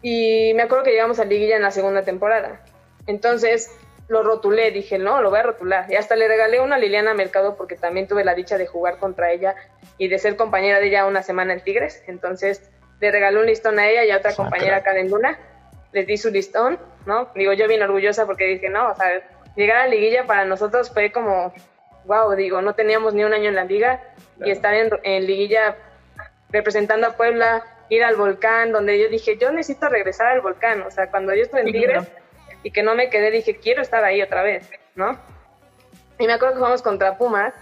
Y 0.00 0.54
me 0.54 0.62
acuerdo 0.62 0.84
que 0.84 0.92
llegamos 0.92 1.20
a 1.20 1.26
Liguilla 1.26 1.56
en 1.56 1.60
la 1.60 1.70
segunda 1.70 2.00
temporada. 2.00 2.62
Entonces, 3.06 3.70
lo 4.08 4.22
rotulé, 4.22 4.70
dije, 4.70 4.96
no, 4.98 5.20
lo 5.20 5.28
voy 5.28 5.40
a 5.40 5.42
rotular. 5.42 5.84
Y 5.92 5.96
hasta 5.96 6.16
le 6.16 6.26
regalé 6.26 6.60
una 6.60 6.76
a 6.76 6.78
Liliana 6.78 7.12
Mercado 7.12 7.58
porque 7.58 7.76
también 7.76 8.08
tuve 8.08 8.24
la 8.24 8.34
dicha 8.34 8.56
de 8.56 8.66
jugar 8.66 8.96
contra 8.96 9.30
ella 9.30 9.54
y 9.98 10.08
de 10.08 10.18
ser 10.18 10.36
compañera 10.36 10.80
de 10.80 10.86
ella 10.86 11.04
una 11.04 11.22
semana 11.22 11.52
en 11.52 11.60
Tigres. 11.60 12.02
Entonces, 12.06 12.70
le 13.00 13.10
regalé 13.10 13.38
un 13.38 13.44
listón 13.44 13.78
a 13.78 13.86
ella 13.86 14.02
y 14.02 14.10
a 14.10 14.16
otra 14.16 14.34
compañera 14.34 14.78
acá 14.78 14.98
en 14.98 15.10
Luna. 15.10 15.38
Les 15.92 16.06
di 16.06 16.16
su 16.16 16.30
listón, 16.30 16.78
¿no? 17.04 17.28
Digo, 17.34 17.52
yo 17.52 17.68
bien 17.68 17.82
orgullosa 17.82 18.24
porque 18.24 18.46
dije, 18.46 18.70
no, 18.70 18.92
o 18.92 18.96
sea, 18.96 19.10
llegar 19.56 19.76
a 19.76 19.86
Liguilla 19.88 20.24
para 20.24 20.46
nosotros 20.46 20.90
fue 20.90 21.12
como 21.12 21.52
wow, 22.06 22.34
digo, 22.34 22.60
no 22.62 22.74
teníamos 22.74 23.14
ni 23.14 23.24
un 23.24 23.32
año 23.32 23.48
en 23.48 23.54
la 23.54 23.64
liga 23.64 24.00
y 24.44 24.50
estar 24.50 24.74
en, 24.74 24.90
en 25.02 25.26
liguilla 25.26 25.76
representando 26.50 27.06
a 27.06 27.16
Puebla, 27.16 27.62
ir 27.88 28.04
al 28.04 28.16
volcán, 28.16 28.72
donde 28.72 28.98
yo 28.98 29.08
dije, 29.08 29.36
yo 29.38 29.50
necesito 29.52 29.88
regresar 29.88 30.28
al 30.28 30.40
volcán, 30.40 30.82
o 30.82 30.90
sea, 30.90 31.10
cuando 31.10 31.34
yo 31.34 31.42
estuve 31.42 31.60
en 31.60 31.66
Sí, 31.66 31.72
Tigres 31.72 32.04
claro. 32.08 32.20
y 32.62 32.70
que 32.70 32.82
no 32.82 32.94
me 32.94 33.10
quedé, 33.10 33.30
dije, 33.30 33.56
quiero 33.58 33.82
estar 33.82 34.04
ahí 34.04 34.22
otra 34.22 34.42
vez, 34.42 34.68
¿no? 34.94 35.18
Y 36.18 36.26
me 36.26 36.32
acuerdo 36.32 36.54
que 36.54 36.58
jugamos 36.58 36.82
contra 36.82 37.16
Pumas, 37.18 37.52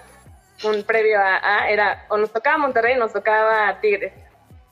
un 0.65 0.83
previo 0.85 1.19
a, 1.21 1.39
a- 1.63 1.71
era, 1.71 2.05
o 2.09 2.17
nos 2.19 2.33
tocaba 2.33 2.59
Monterrey, 2.59 2.97
nos 2.97 3.13
tocaba 3.13 3.81
Tigres. 3.81 4.13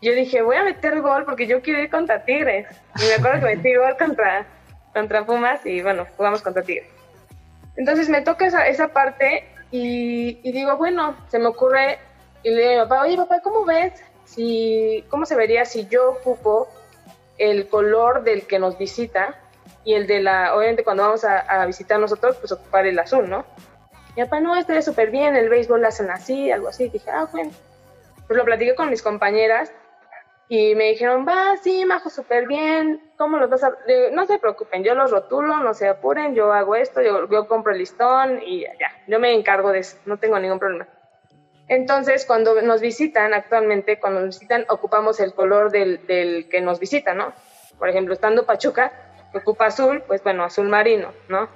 Yo 0.02 0.12
dije, 0.12 0.40
voy 0.42 0.56
a 0.56 0.62
meter 0.62 1.00
gol 1.00 1.24
porque 1.24 1.46
yo 1.46 1.60
quiero 1.62 1.80
ir 1.80 1.90
contra 1.90 2.24
Tigres. 2.24 2.66
Y 3.02 3.06
me 3.06 3.14
acuerdo 3.14 3.40
que 3.40 3.56
metí 3.56 3.74
gol 3.76 3.96
contra, 3.98 4.46
contra 4.94 5.24
Pumas 5.24 5.64
y 5.66 5.82
bueno, 5.82 6.06
jugamos 6.16 6.42
contra 6.42 6.62
Tigres. 6.62 6.88
Entonces 7.76 8.08
me 8.08 8.20
toca 8.22 8.46
esa, 8.46 8.66
esa 8.68 8.88
parte 8.88 9.44
y, 9.70 10.40
y 10.42 10.52
digo, 10.52 10.76
bueno, 10.76 11.16
se 11.28 11.38
me 11.38 11.46
ocurre, 11.46 11.98
y 12.42 12.50
le 12.50 12.60
digo 12.60 12.70
a 12.70 12.84
mi 12.84 12.88
papá, 12.88 13.02
oye 13.02 13.16
papá, 13.16 13.40
¿cómo 13.40 13.64
ves? 13.64 13.92
Si, 14.24 15.04
¿Cómo 15.08 15.26
se 15.26 15.36
vería 15.36 15.64
si 15.64 15.86
yo 15.88 16.10
ocupo 16.10 16.68
el 17.38 17.68
color 17.68 18.22
del 18.22 18.46
que 18.46 18.58
nos 18.58 18.78
visita 18.78 19.38
y 19.84 19.94
el 19.94 20.06
de 20.06 20.20
la, 20.20 20.54
obviamente 20.54 20.84
cuando 20.84 21.04
vamos 21.04 21.24
a, 21.24 21.38
a 21.38 21.66
visitar 21.66 21.98
nosotros, 21.98 22.36
pues 22.36 22.52
ocupar 22.52 22.86
el 22.86 22.98
azul, 22.98 23.28
¿no? 23.28 23.44
Mi 24.16 24.24
papá, 24.24 24.40
no, 24.40 24.56
estaría 24.56 24.82
súper 24.82 25.10
bien, 25.10 25.36
el 25.36 25.48
béisbol 25.48 25.80
lo 25.80 25.88
hacen 25.88 26.10
así, 26.10 26.50
algo 26.50 26.68
así. 26.68 26.88
Dije, 26.88 27.10
ah, 27.10 27.28
bueno. 27.32 27.50
pues 28.26 28.36
lo 28.36 28.44
platiqué 28.44 28.74
con 28.74 28.90
mis 28.90 29.02
compañeras 29.02 29.72
y 30.52 30.74
me 30.74 30.88
dijeron, 30.88 31.24
va, 31.28 31.56
sí, 31.62 31.84
Majo, 31.84 32.10
súper 32.10 32.48
bien, 32.48 33.00
¿cómo 33.16 33.36
los 33.36 33.48
vas 33.48 33.62
a...? 33.62 33.72
no 34.10 34.26
se 34.26 34.40
preocupen, 34.40 34.82
yo 34.82 34.96
los 34.96 35.12
rotulo, 35.12 35.58
no 35.58 35.74
se 35.74 35.86
apuren, 35.86 36.34
yo 36.34 36.52
hago 36.52 36.74
esto, 36.74 37.00
yo, 37.00 37.30
yo 37.30 37.46
compro 37.46 37.70
el 37.70 37.78
listón 37.78 38.42
y 38.42 38.62
ya, 38.62 38.90
yo 39.06 39.20
me 39.20 39.32
encargo 39.32 39.70
de 39.70 39.78
eso, 39.78 39.96
no 40.06 40.18
tengo 40.18 40.40
ningún 40.40 40.58
problema. 40.58 40.88
Entonces, 41.68 42.24
cuando 42.24 42.60
nos 42.62 42.80
visitan, 42.80 43.32
actualmente, 43.32 44.00
cuando 44.00 44.22
nos 44.22 44.40
visitan, 44.40 44.66
ocupamos 44.68 45.20
el 45.20 45.34
color 45.34 45.70
del, 45.70 46.04
del 46.08 46.48
que 46.48 46.60
nos 46.60 46.80
visita, 46.80 47.14
¿no? 47.14 47.32
Por 47.78 47.88
ejemplo, 47.88 48.12
estando 48.12 48.44
Pachuca, 48.44 48.90
que 49.30 49.38
ocupa 49.38 49.66
azul, 49.66 50.02
pues 50.04 50.20
bueno, 50.24 50.42
azul 50.42 50.68
marino, 50.68 51.12
¿no? 51.28 51.48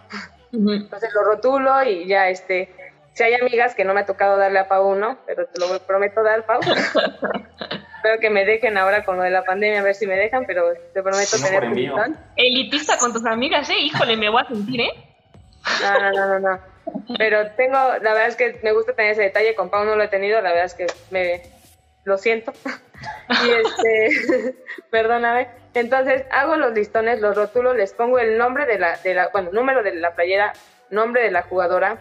Entonces 0.52 1.12
lo 1.12 1.24
rotulo 1.24 1.82
y 1.82 2.06
ya, 2.06 2.28
este, 2.28 2.72
si 3.12 3.24
hay 3.24 3.34
amigas 3.34 3.74
que 3.74 3.84
no 3.84 3.92
me 3.92 4.02
ha 4.02 4.06
tocado 4.06 4.36
darle 4.36 4.60
a 4.60 4.68
Pau 4.68 4.86
uno, 4.86 5.18
pero 5.26 5.46
te 5.46 5.58
lo 5.58 5.80
prometo 5.80 6.22
dar, 6.22 6.46
Pau. 6.46 6.60
Espero 8.04 8.20
que 8.20 8.28
me 8.28 8.44
dejen 8.44 8.76
ahora 8.76 9.02
con 9.02 9.16
lo 9.16 9.22
de 9.22 9.30
la 9.30 9.44
pandemia, 9.44 9.80
a 9.80 9.82
ver 9.82 9.94
si 9.94 10.06
me 10.06 10.14
dejan, 10.14 10.44
pero 10.44 10.74
te 10.92 11.02
prometo 11.02 11.38
tener 11.42 11.64
un 11.64 12.18
Elitista 12.36 12.98
con 12.98 13.14
tus 13.14 13.24
amigas, 13.24 13.70
¿eh? 13.70 13.78
Híjole, 13.78 14.14
me 14.18 14.28
voy 14.28 14.42
a 14.42 14.46
sentir, 14.46 14.82
¿eh? 14.82 14.92
No, 15.80 15.98
no, 15.98 16.10
no, 16.12 16.38
no, 16.38 16.50
no. 16.50 16.60
Pero 17.16 17.52
tengo, 17.52 17.78
la 17.78 18.12
verdad 18.12 18.26
es 18.26 18.36
que 18.36 18.60
me 18.62 18.72
gusta 18.72 18.92
tener 18.92 19.12
ese 19.12 19.22
detalle, 19.22 19.54
con 19.54 19.70
Pau 19.70 19.86
no 19.86 19.96
lo 19.96 20.02
he 20.02 20.08
tenido, 20.08 20.42
la 20.42 20.50
verdad 20.50 20.66
es 20.66 20.74
que 20.74 20.86
me 21.10 21.44
lo 22.04 22.18
siento. 22.18 22.52
y 23.42 23.50
este, 23.50 24.54
perdóname. 24.90 25.48
Entonces 25.72 26.26
hago 26.30 26.56
los 26.56 26.74
listones, 26.74 27.22
los 27.22 27.34
rótulos, 27.34 27.74
les 27.74 27.94
pongo 27.94 28.18
el 28.18 28.36
nombre 28.36 28.66
de 28.66 28.78
la, 28.78 28.98
de 28.98 29.14
la 29.14 29.28
bueno, 29.28 29.48
número 29.50 29.82
de 29.82 29.94
la 29.94 30.14
playera, 30.14 30.52
nombre 30.90 31.22
de 31.22 31.30
la 31.30 31.40
jugadora, 31.40 31.96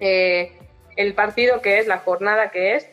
eh, 0.00 0.58
el 0.96 1.14
partido 1.14 1.62
que 1.62 1.78
es, 1.78 1.86
la 1.86 1.98
jornada 1.98 2.50
que 2.50 2.74
es, 2.74 2.88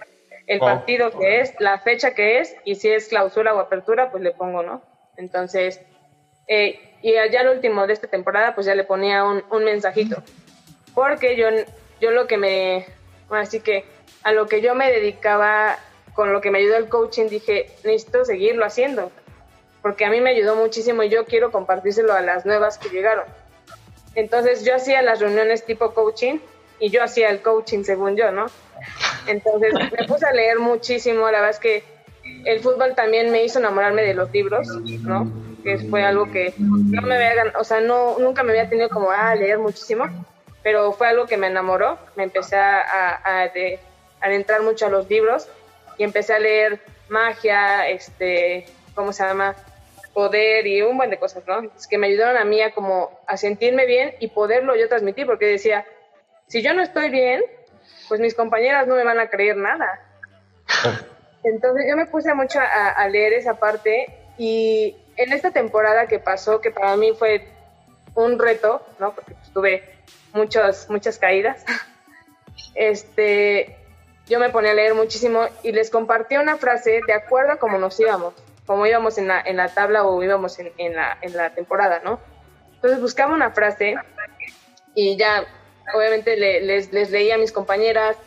el 0.48 0.60
partido 0.60 1.12
que 1.12 1.42
es, 1.42 1.54
la 1.60 1.80
fecha 1.80 2.16
que 2.16 2.40
es, 2.40 2.56
y 2.64 2.76
si 2.76 2.90
es 2.90 3.10
clausura 3.10 3.54
o 3.54 3.60
apertura, 3.60 4.10
pues 4.10 4.24
le 4.24 4.32
pongo, 4.32 4.64
¿no? 4.64 4.82
Entonces, 5.18 5.82
eh, 6.48 6.80
y 7.02 7.14
ya 7.14 7.42
el 7.42 7.50
último 7.50 7.86
de 7.86 7.94
esta 7.94 8.08
temporada, 8.08 8.56
pues 8.56 8.66
ya 8.66 8.74
le 8.74 8.86
ponía 8.86 9.26
un, 9.26 9.44
un 9.52 9.64
mensajito. 9.66 10.24
Porque 10.96 11.36
yo, 11.36 11.48
yo 12.00 12.12
lo 12.12 12.28
que 12.28 12.38
me, 12.38 12.86
así 13.30 13.60
que 13.60 13.86
a 14.24 14.32
lo 14.32 14.48
que 14.48 14.62
yo 14.62 14.74
me 14.74 14.92
dedicaba, 14.92 15.78
con 16.14 16.34
lo 16.34 16.42
que 16.42 16.50
me 16.50 16.60
ayudó 16.60 16.78
el 16.78 16.90
coaching, 16.90 17.28
dije, 17.28 17.68
necesito 17.84 18.26
seguirlo 18.26 18.66
haciendo. 18.66 19.12
Porque 19.82 20.06
a 20.06 20.10
mí 20.10 20.22
me 20.22 20.32
ayudó 20.32 20.56
muchísimo 20.56 21.04
y 21.04 21.10
yo 21.10 21.26
quiero 21.26 21.52
compartírselo 21.52 22.14
a 22.14 22.22
las 22.22 22.46
nuevas 22.46 22.78
que 22.78 22.90
llegaron. 22.90 23.26
Entonces 24.16 24.66
yo 24.66 24.76
hacía 24.76 25.02
las 25.02 25.20
reuniones 25.20 25.66
tipo 25.66 25.94
coaching 25.94 26.40
y 26.80 26.90
yo 26.90 27.04
hacía 27.04 27.30
el 27.30 27.42
coaching 27.42 27.84
según 27.84 28.16
yo, 28.16 28.32
¿no? 28.32 28.48
Entonces 29.28 29.74
me 30.00 30.08
puse 30.08 30.26
a 30.26 30.32
leer 30.32 30.60
muchísimo, 30.60 31.26
la 31.26 31.42
verdad 31.42 31.50
es 31.50 31.60
que 31.60 31.84
el 32.46 32.60
fútbol 32.60 32.96
también 32.96 33.32
me 33.32 33.44
hizo 33.44 33.60
enamorarme 33.60 34.04
de 34.04 34.14
los 34.14 34.32
libros, 34.32 34.68
¿no? 34.68 35.32
Que 35.64 35.78
fue 35.78 36.04
algo 36.04 36.32
que 36.32 36.54
no 36.58 37.02
me 37.02 37.16
había, 37.16 37.54
o 37.60 37.64
sea, 37.64 37.80
no, 37.80 38.18
nunca 38.20 38.44
me 38.44 38.52
había 38.52 38.70
tenido 38.70 38.90
como 38.90 39.12
a 39.12 39.34
leer 39.36 39.60
muchísimo, 39.60 40.06
pero 40.64 40.92
fue 40.94 41.08
algo 41.08 41.26
que 41.26 41.38
me 41.38 41.48
enamoró, 41.48 41.98
me 42.16 42.24
empecé 42.24 42.58
a, 42.58 42.82
a, 42.82 43.44
a 43.44 43.52
adentrar 44.22 44.62
mucho 44.62 44.86
a 44.86 44.90
los 44.90 45.10
libros 45.10 45.48
y 45.98 46.04
empecé 46.04 46.34
a 46.34 46.40
leer 46.40 46.80
magia, 47.10 47.90
este, 47.90 48.66
¿cómo 48.94 49.14
se 49.14 49.24
llama? 49.24 49.56
poder 50.18 50.66
y 50.66 50.82
un 50.82 50.98
buen 50.98 51.12
de 51.12 51.20
cosas, 51.20 51.44
¿no? 51.46 51.70
Es 51.78 51.86
que 51.86 52.00
me 52.00 52.08
ayudaron 52.08 52.38
a 52.38 52.44
mí 52.44 52.60
a 52.60 52.74
como 52.74 53.20
a 53.28 53.38
sentirme 53.38 53.86
bien 53.86 54.16
y 54.20 54.30
poderlo 54.30 54.76
yo 54.76 54.88
transmitir, 54.88 55.28
porque 55.28 55.46
decía, 55.46 55.86
si 56.48 56.64
yo 56.64 56.74
no 56.74 56.82
estoy 56.82 57.12
bien, 57.12 57.44
pues 58.08 58.20
mis 58.20 58.34
compañeras 58.34 58.88
no 58.88 58.96
me 58.96 59.04
van 59.04 59.20
a 59.20 59.30
creer 59.30 59.58
nada. 59.58 60.00
Entonces 61.44 61.86
yo 61.90 61.96
me 61.96 62.06
puse 62.06 62.34
mucho 62.34 62.60
a, 62.60 63.08
leer 63.08 63.34
esa 63.34 63.56
parte 63.56 64.08
y 64.38 64.96
en 65.16 65.34
esta 65.34 65.52
temporada 65.52 66.08
que 66.08 66.20
pasó, 66.20 66.62
que 66.62 66.72
para 66.72 66.96
mí 66.98 67.14
fue 67.18 67.48
un 68.16 68.38
reto, 68.38 68.86
¿no? 69.00 69.14
Porque 69.14 69.34
pues, 69.34 69.54
tuve 69.54 69.84
muchas, 70.34 70.90
muchas 70.90 71.18
caídas, 71.18 71.64
este, 72.76 73.78
yo 74.28 74.40
me 74.40 74.50
ponía 74.50 74.72
a 74.72 74.76
leer 74.76 74.94
muchísimo 74.94 75.46
y 75.64 75.72
les 75.72 75.90
compartí 75.90 76.38
una 76.38 76.58
frase 76.58 77.02
de 77.06 77.14
acuerdo 77.14 77.54
a 77.54 77.58
cómo 77.58 77.78
nos 77.78 78.00
íbamos, 78.00 78.34
como 78.66 78.86
íbamos 78.86 79.18
en 79.18 79.28
la, 79.28 79.42
en 79.42 79.58
la 79.58 79.70
tabla 79.70 80.04
o 80.04 80.22
íbamos 80.22 80.60
en, 80.60 80.72
en, 80.78 80.96
la, 80.96 81.18
en 81.22 81.36
la 81.36 81.54
temporada, 81.54 82.02
¿no? 82.04 82.20
Entonces 82.76 83.02
buscaba 83.02 83.34
una 83.34 83.52
frase 83.52 83.96
y 84.94 85.18
ya 85.18 85.46
obviamente 85.94 86.36
les, 86.38 86.92
les 86.92 87.12
leía 87.12 87.36
a 87.36 87.38
mis 87.38 87.52
compañeras, 87.52 88.18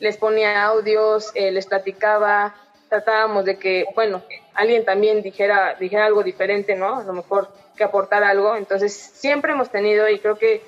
les 0.00 0.16
ponía 0.16 0.64
audios, 0.64 1.30
eh, 1.34 1.50
les 1.50 1.66
platicaba, 1.66 2.54
tratábamos 2.88 3.44
de 3.44 3.58
que, 3.58 3.84
bueno, 3.94 4.22
alguien 4.54 4.84
también 4.84 5.22
dijera, 5.22 5.74
dijera 5.74 6.06
algo 6.06 6.22
diferente, 6.22 6.74
¿no? 6.74 7.00
A 7.00 7.04
lo 7.04 7.12
mejor 7.12 7.48
que 7.76 7.84
aportar 7.84 8.24
algo. 8.24 8.56
Entonces, 8.56 8.92
siempre 8.94 9.52
hemos 9.52 9.70
tenido 9.70 10.08
y 10.08 10.18
creo 10.18 10.36
que 10.36 10.62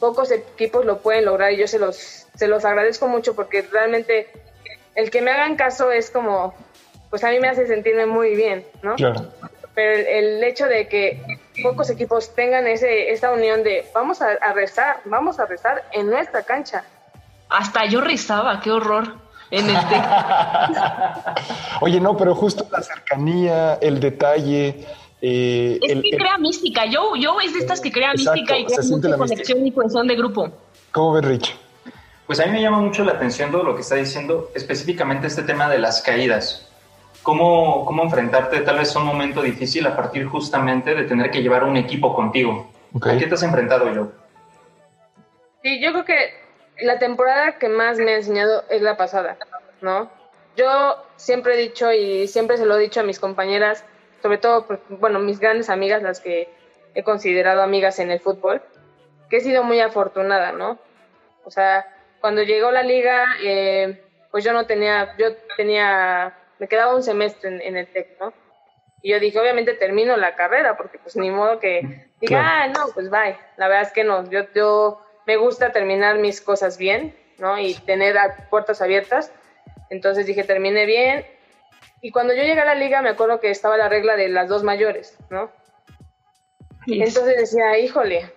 pocos 0.00 0.30
equipos 0.30 0.84
lo 0.84 0.98
pueden 0.98 1.24
lograr 1.24 1.52
y 1.52 1.56
yo 1.56 1.66
se 1.66 1.78
los, 1.78 2.26
se 2.34 2.48
los 2.48 2.64
agradezco 2.64 3.06
mucho 3.06 3.34
porque 3.34 3.62
realmente 3.62 4.28
el 4.94 5.10
que 5.10 5.22
me 5.22 5.30
hagan 5.30 5.56
caso 5.56 5.92
es 5.92 6.10
como, 6.10 6.54
pues 7.10 7.22
a 7.24 7.30
mí 7.30 7.38
me 7.38 7.48
hace 7.48 7.66
sentirme 7.66 8.06
muy 8.06 8.34
bien, 8.34 8.66
¿no? 8.82 8.96
Claro 8.96 9.30
pero 9.74 10.08
el, 10.08 10.42
hecho 10.44 10.66
de 10.66 10.88
que 10.88 11.20
pocos 11.62 11.90
equipos 11.90 12.34
tengan 12.34 12.66
ese, 12.66 13.10
esa 13.10 13.32
unión 13.32 13.62
de 13.62 13.86
vamos 13.94 14.20
a, 14.22 14.52
rezar, 14.52 15.00
vamos 15.04 15.38
a 15.38 15.46
rezar 15.46 15.84
en 15.92 16.10
nuestra 16.10 16.42
cancha. 16.42 16.84
Hasta 17.48 17.86
yo 17.86 18.00
rezaba, 18.00 18.60
qué 18.60 18.70
horror. 18.70 19.16
En 19.50 19.68
el 19.68 19.76
Oye, 21.80 22.00
no, 22.00 22.16
pero 22.16 22.34
justo 22.34 22.66
la 22.70 22.82
cercanía, 22.82 23.74
el 23.74 24.00
detalle. 24.00 24.84
Eh, 25.20 25.78
es 25.80 26.02
que 26.02 26.16
crea 26.16 26.38
mística. 26.38 26.86
Yo, 26.86 27.14
yo 27.16 27.40
es 27.40 27.52
de 27.52 27.60
estas 27.60 27.80
que 27.80 27.92
crea 27.92 28.12
mística 28.12 28.58
y 28.58 28.64
crea 28.64 28.78
mucha 28.88 29.16
conexión 29.16 29.66
y 29.66 29.70
cohesión 29.70 30.08
de 30.08 30.16
grupo. 30.16 30.50
¿Cómo 30.90 31.12
ves, 31.12 31.24
Rich? 31.24 31.56
Pues 32.26 32.40
a 32.40 32.46
mí 32.46 32.52
me 32.52 32.62
llama 32.62 32.78
mucho 32.78 33.04
la 33.04 33.12
atención 33.12 33.52
todo 33.52 33.62
lo 33.62 33.74
que 33.74 33.82
está 33.82 33.96
diciendo, 33.96 34.50
específicamente 34.54 35.26
este 35.26 35.42
tema 35.42 35.68
de 35.68 35.78
las 35.78 36.00
caídas 36.00 36.68
cómo, 37.24 37.84
cómo 37.84 38.04
enfrentarte 38.04 38.60
tal 38.60 38.78
vez 38.78 38.94
a 38.94 39.00
un 39.00 39.06
momento 39.06 39.42
difícil 39.42 39.84
a 39.86 39.96
partir 39.96 40.26
justamente 40.26 40.94
de 40.94 41.04
tener 41.04 41.32
que 41.32 41.42
llevar 41.42 41.64
un 41.64 41.76
equipo 41.76 42.14
contigo. 42.14 42.70
¿A 43.02 43.18
qué 43.18 43.26
te 43.26 43.34
has 43.34 43.42
enfrentado 43.42 43.92
yo? 43.92 44.12
Sí, 45.64 45.80
yo 45.80 45.90
creo 45.92 46.04
que 46.04 46.34
la 46.82 47.00
temporada 47.00 47.58
que 47.58 47.68
más 47.68 47.98
me 47.98 48.12
ha 48.12 48.16
enseñado 48.16 48.62
es 48.68 48.82
la 48.82 48.96
pasada, 48.96 49.36
¿no? 49.80 50.10
Yo 50.56 51.02
siempre 51.16 51.54
he 51.54 51.56
dicho 51.56 51.90
y 51.92 52.28
siempre 52.28 52.58
se 52.58 52.66
lo 52.66 52.76
he 52.76 52.82
dicho 52.82 53.00
a 53.00 53.04
mis 53.04 53.18
compañeras, 53.18 53.84
sobre 54.22 54.38
todo, 54.38 54.66
bueno, 54.90 55.18
mis 55.18 55.40
grandes 55.40 55.70
amigas, 55.70 56.02
las 56.02 56.20
que 56.20 56.48
he 56.94 57.02
considerado 57.02 57.62
amigas 57.62 57.98
en 57.98 58.10
el 58.10 58.20
fútbol, 58.20 58.62
que 59.28 59.38
he 59.38 59.40
sido 59.40 59.64
muy 59.64 59.80
afortunada, 59.80 60.52
¿no? 60.52 60.78
O 61.44 61.50
sea, 61.50 61.86
cuando 62.20 62.42
llegó 62.42 62.70
la 62.70 62.82
liga, 62.82 63.24
eh, 63.42 64.02
pues 64.30 64.44
yo 64.44 64.52
no 64.52 64.66
tenía, 64.66 65.16
yo 65.18 65.34
tenía 65.56 66.34
me 66.58 66.68
quedaba 66.68 66.94
un 66.94 67.02
semestre 67.02 67.66
en, 67.66 67.76
el 67.76 67.86
TEC, 67.86 68.18
¿no? 68.20 68.32
Y 69.02 69.10
yo 69.10 69.20
dije, 69.20 69.38
obviamente 69.38 69.74
termino 69.74 70.16
la 70.16 70.34
carrera, 70.34 70.76
porque 70.76 70.98
pues 70.98 71.16
ni 71.16 71.30
modo 71.30 71.58
que 71.60 72.08
diga, 72.20 72.62
ah, 72.62 72.68
no, 72.68 72.86
pues 72.94 73.10
bye. 73.10 73.36
La 73.56 73.68
verdad 73.68 73.82
es 73.82 73.92
que 73.92 74.04
no, 74.04 74.28
yo, 74.30 74.44
yo 74.54 75.04
me 75.26 75.36
gusta 75.36 75.72
terminar 75.72 76.18
mis 76.18 76.40
cosas 76.40 76.78
bien, 76.78 77.14
¿no? 77.38 77.58
Y 77.58 77.74
tener 77.74 78.16
puertas 78.50 78.80
abiertas. 78.80 79.32
Entonces 79.90 80.26
dije, 80.26 80.44
terminé 80.44 80.86
bien. 80.86 81.26
Y 82.00 82.10
cuando 82.10 82.34
yo 82.34 82.42
llegué 82.42 82.60
a 82.60 82.66
la 82.66 82.74
liga, 82.74 83.02
me 83.02 83.10
acuerdo 83.10 83.40
que 83.40 83.50
estaba 83.50 83.76
la 83.76 83.88
regla 83.88 84.16
de 84.16 84.28
las 84.28 84.48
dos 84.48 84.62
mayores, 84.62 85.18
¿no? 85.30 85.50
Entonces 86.86 87.36
decía, 87.36 87.78
híjole, 87.78 88.30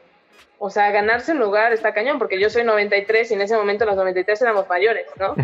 o 0.60 0.70
sea, 0.70 0.92
ganarse 0.92 1.34
un 1.34 1.40
lugar 1.40 1.74
está 1.74 1.94
cañón, 1.94 2.18
porque 2.18 2.40
yo 2.40 2.50
soy 2.50 2.64
93 2.64 3.30
y 3.30 3.34
en 3.36 3.42
ese 3.42 3.56
momento 3.56 3.86
los 3.86 3.96
93 3.96 4.42
éramos 4.42 4.68
mayores, 4.68 5.08
¿no? 5.18 5.36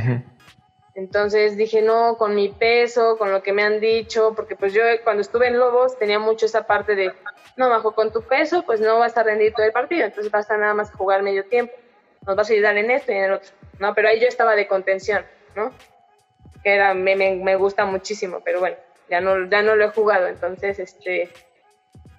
Entonces 0.95 1.57
dije, 1.57 1.81
no, 1.81 2.17
con 2.17 2.35
mi 2.35 2.49
peso, 2.49 3.17
con 3.17 3.31
lo 3.31 3.41
que 3.41 3.51
me 3.51 3.63
han 3.63 3.79
dicho, 3.79 4.33
porque 4.35 4.55
pues 4.55 4.73
yo 4.73 4.83
cuando 5.03 5.21
estuve 5.21 5.47
en 5.47 5.57
Lobos 5.57 5.97
tenía 5.97 6.19
mucho 6.19 6.45
esa 6.45 6.67
parte 6.67 6.95
de, 6.95 7.11
no, 7.57 7.69
bajo 7.69 7.95
con 7.95 8.11
tu 8.11 8.21
peso, 8.21 8.63
pues 8.63 8.79
no 8.79 8.99
vas 8.99 9.17
a 9.17 9.23
rendir 9.23 9.53
todo 9.53 9.65
el 9.65 9.71
partido, 9.71 10.05
entonces 10.05 10.31
basta 10.31 10.55
nada 10.55 10.75
más 10.75 10.91
jugar 10.91 11.23
medio 11.23 11.45
tiempo, 11.45 11.73
nos 12.27 12.35
vas 12.35 12.49
a 12.49 12.53
ayudar 12.53 12.77
en 12.77 12.91
esto 12.91 13.11
y 13.11 13.15
en 13.15 13.23
el 13.23 13.33
otro, 13.33 13.49
¿no? 13.79 13.95
Pero 13.95 14.07
ahí 14.07 14.19
yo 14.19 14.27
estaba 14.27 14.55
de 14.55 14.67
contención, 14.67 15.25
¿no? 15.55 15.71
Que 16.63 16.75
era, 16.75 16.93
me, 16.93 17.15
me, 17.15 17.55
gusta 17.55 17.85
muchísimo, 17.85 18.41
pero 18.45 18.59
bueno, 18.59 18.77
ya 19.09 19.19
no, 19.19 19.49
ya 19.49 19.63
no 19.63 19.75
lo 19.75 19.85
he 19.85 19.89
jugado, 19.89 20.27
entonces, 20.27 20.77
este, 20.77 21.29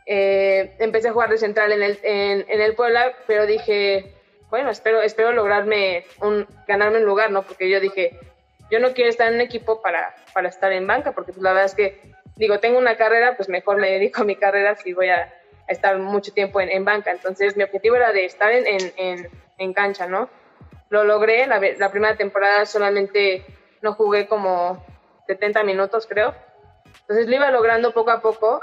eh, 0.07 0.75
empecé 0.81 1.09
a 1.09 1.12
jugar 1.12 1.31
de 1.31 1.38
central 1.38 1.71
en 1.71 1.83
el, 1.85 1.99
en, 2.02 2.45
en 2.49 2.61
el 2.61 2.75
Puebla, 2.75 3.14
pero 3.28 3.47
dije, 3.47 4.14
bueno, 4.50 4.71
espero, 4.71 5.00
espero 5.00 5.33
lograrme 5.33 6.04
un, 6.21 6.47
ganarme 6.66 6.99
un 6.99 7.04
lugar, 7.04 7.31
¿no? 7.31 7.43
Porque 7.43 7.71
yo 7.71 7.78
dije, 7.78 8.19
yo 8.71 8.80
no 8.80 8.92
quiero 8.92 9.11
estar 9.11 9.28
en 9.28 9.35
un 9.35 9.40
equipo 9.40 9.83
para, 9.83 10.14
para 10.33 10.49
estar 10.49 10.73
en 10.73 10.87
banca, 10.87 11.12
porque 11.12 11.33
pues 11.33 11.42
la 11.42 11.52
verdad 11.52 11.66
es 11.66 11.75
que, 11.75 12.14
digo, 12.37 12.59
tengo 12.61 12.78
una 12.78 12.97
carrera, 12.97 13.37
pues 13.37 13.49
mejor 13.49 13.76
me 13.76 13.90
dedico 13.90 14.23
a 14.23 14.25
mi 14.25 14.37
carrera 14.37 14.75
si 14.76 14.92
voy 14.92 15.09
a, 15.09 15.33
estar 15.66 15.97
mucho 15.99 16.33
tiempo 16.33 16.61
en, 16.61 16.85
banca. 16.85 17.11
Entonces 17.11 17.56
mi 17.56 17.62
objetivo 17.62 17.97
era 17.97 18.12
de 18.12 18.26
estar 18.26 18.52
en, 18.52 18.66
en, 18.66 19.30
en 19.56 19.73
cancha, 19.73 20.06
¿no? 20.06 20.28
Lo 20.90 21.04
logré, 21.04 21.47
la, 21.47 21.59
la, 21.78 21.90
primera 21.90 22.16
temporada 22.16 22.66
solamente 22.66 23.47
no 23.80 23.94
jugué 23.94 24.26
como 24.26 24.85
70 25.26 25.62
minutos, 25.64 26.06
creo. 26.06 26.35
Entonces 27.00 27.26
lo 27.26 27.37
iba 27.37 27.50
logrando 27.50 27.92
poco 27.92 28.11
a 28.11 28.21
poco. 28.21 28.61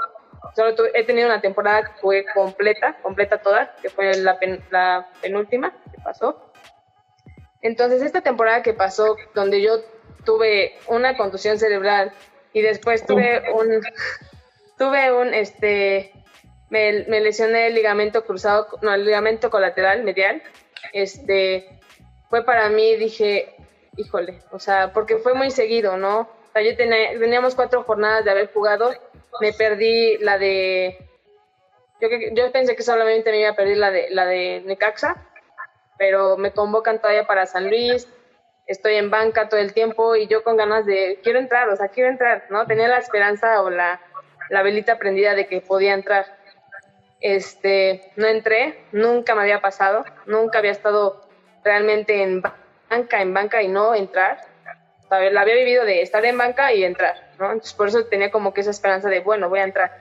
Solo 0.54 0.74
he 0.94 1.04
tenido 1.04 1.26
una 1.26 1.40
temporada 1.40 1.84
que 1.84 2.00
jugué 2.00 2.24
completa, 2.32 2.96
completa 3.02 3.38
toda, 3.38 3.74
que 3.82 3.88
fue 3.88 4.14
la, 4.16 4.38
la 4.70 5.08
penúltima 5.20 5.72
que 5.90 6.00
pasó. 6.02 6.51
Entonces 7.62 8.02
esta 8.02 8.20
temporada 8.20 8.62
que 8.62 8.74
pasó, 8.74 9.16
donde 9.34 9.62
yo 9.62 9.80
tuve 10.24 10.74
una 10.88 11.16
contusión 11.16 11.58
cerebral 11.58 12.12
y 12.52 12.60
después 12.60 13.06
tuve 13.06 13.50
un, 13.52 13.80
tuve 14.76 15.12
un, 15.12 15.32
este, 15.32 16.12
me, 16.70 17.04
me, 17.08 17.20
lesioné 17.20 17.68
el 17.68 17.74
ligamento 17.74 18.24
cruzado, 18.24 18.66
no, 18.82 18.92
el 18.92 19.04
ligamento 19.04 19.50
colateral 19.50 20.02
medial, 20.02 20.42
este, 20.92 21.80
fue 22.28 22.44
para 22.44 22.68
mí, 22.68 22.96
dije, 22.96 23.54
híjole, 23.96 24.40
o 24.50 24.58
sea, 24.58 24.92
porque 24.92 25.18
fue 25.18 25.34
muy 25.34 25.50
seguido, 25.50 25.96
¿no? 25.96 26.20
O 26.20 26.52
sea, 26.52 26.62
yo 26.62 26.76
tenía, 26.76 27.18
teníamos 27.18 27.54
cuatro 27.54 27.84
jornadas 27.84 28.24
de 28.24 28.30
haber 28.30 28.52
jugado, 28.52 28.92
me 29.40 29.52
perdí 29.52 30.18
la 30.18 30.38
de, 30.38 30.98
yo, 32.00 32.08
yo 32.32 32.52
pensé 32.52 32.74
que 32.74 32.82
solamente 32.82 33.30
me 33.30 33.40
iba 33.40 33.50
a 33.50 33.56
perder 33.56 33.76
la 33.76 33.90
de, 33.90 34.10
la 34.10 34.26
de 34.26 34.62
Necaxa, 34.66 35.28
pero 36.02 36.36
me 36.36 36.50
convocan 36.50 36.98
todavía 36.98 37.28
para 37.28 37.46
San 37.46 37.70
Luis, 37.70 38.08
estoy 38.66 38.96
en 38.96 39.08
banca 39.08 39.48
todo 39.48 39.60
el 39.60 39.72
tiempo 39.72 40.16
y 40.16 40.26
yo 40.26 40.42
con 40.42 40.56
ganas 40.56 40.84
de, 40.84 41.20
quiero 41.22 41.38
entrar, 41.38 41.68
o 41.68 41.76
sea, 41.76 41.90
quiero 41.90 42.10
entrar, 42.10 42.46
¿no? 42.50 42.66
Tenía 42.66 42.88
la 42.88 42.98
esperanza 42.98 43.62
o 43.62 43.70
la, 43.70 44.00
la 44.50 44.62
velita 44.64 44.98
prendida 44.98 45.36
de 45.36 45.46
que 45.46 45.60
podía 45.60 45.94
entrar. 45.94 46.26
Este, 47.20 48.10
no 48.16 48.26
entré, 48.26 48.82
nunca 48.90 49.36
me 49.36 49.42
había 49.42 49.60
pasado, 49.60 50.04
nunca 50.26 50.58
había 50.58 50.72
estado 50.72 51.24
realmente 51.62 52.20
en 52.20 52.42
banca, 52.90 53.22
en 53.22 53.32
banca 53.32 53.62
y 53.62 53.68
no 53.68 53.94
entrar. 53.94 54.40
La 55.08 55.42
había 55.42 55.54
vivido 55.54 55.84
de 55.84 56.02
estar 56.02 56.24
en 56.24 56.36
banca 56.36 56.72
y 56.72 56.82
entrar, 56.82 57.14
¿no? 57.38 57.52
Entonces 57.52 57.74
por 57.74 57.86
eso 57.86 58.06
tenía 58.06 58.32
como 58.32 58.52
que 58.52 58.62
esa 58.62 58.72
esperanza 58.72 59.08
de, 59.08 59.20
bueno, 59.20 59.48
voy 59.48 59.60
a 59.60 59.64
entrar. 59.64 59.92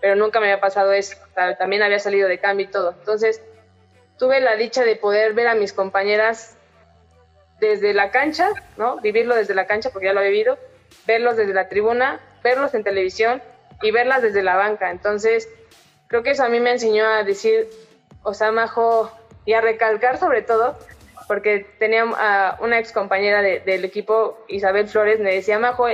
Pero 0.00 0.16
nunca 0.16 0.40
me 0.40 0.46
había 0.46 0.60
pasado 0.60 0.92
eso, 0.92 1.16
también 1.56 1.84
había 1.84 2.00
salido 2.00 2.26
de 2.26 2.40
cambio 2.40 2.66
y 2.66 2.70
todo. 2.70 2.96
Entonces 2.98 3.40
tuve 4.20 4.38
la 4.40 4.54
dicha 4.54 4.84
de 4.84 4.96
poder 4.96 5.32
ver 5.32 5.48
a 5.48 5.54
mis 5.54 5.72
compañeras 5.72 6.54
desde 7.58 7.94
la 7.94 8.10
cancha, 8.10 8.50
¿no? 8.76 9.00
Vivirlo 9.00 9.34
desde 9.34 9.54
la 9.54 9.66
cancha 9.66 9.88
porque 9.90 10.08
ya 10.08 10.12
lo 10.12 10.20
he 10.20 10.28
vivido, 10.28 10.58
verlos 11.06 11.38
desde 11.38 11.54
la 11.54 11.70
tribuna, 11.70 12.20
verlos 12.44 12.74
en 12.74 12.84
televisión 12.84 13.42
y 13.80 13.90
verlas 13.92 14.20
desde 14.20 14.42
la 14.42 14.56
banca. 14.56 14.90
Entonces, 14.90 15.48
creo 16.06 16.22
que 16.22 16.32
eso 16.32 16.44
a 16.44 16.50
mí 16.50 16.60
me 16.60 16.70
enseñó 16.70 17.06
a 17.06 17.24
decir, 17.24 17.70
o 18.22 18.34
sea, 18.34 18.52
Majo, 18.52 19.10
y 19.46 19.54
a 19.54 19.62
recalcar 19.62 20.18
sobre 20.18 20.42
todo, 20.42 20.78
porque 21.26 21.66
tenía 21.78 22.02
a 22.02 22.58
una 22.60 22.78
ex 22.78 22.92
compañera 22.92 23.40
del 23.40 23.84
equipo, 23.86 24.44
Isabel 24.48 24.86
Flores, 24.86 25.18
me 25.18 25.34
decía, 25.34 25.58
Majo, 25.58 25.86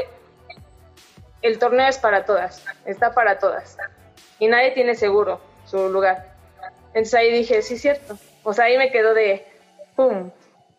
el 1.43 1.59
torneo 1.61 1.87
es 1.87 1.99
para 1.99 2.25
todas, 2.25 2.65
está 2.87 3.13
para 3.13 3.39
todas, 3.39 3.79
y 4.41 4.49
nadie 4.49 4.73
tiene 4.73 4.97
seguro 4.97 5.41
su 5.65 5.91
lugar. 5.91 6.36
Entonces 6.89 7.15
ahí 7.15 7.33
dije, 7.33 7.63
sí, 7.63 7.79
cierto. 7.79 8.19
O 8.43 8.53
sea, 8.53 8.67
ahí 8.67 8.79
me 8.79 8.91
quedó 8.91 9.15
de, 9.15 9.45
¡pum! 9.97 10.31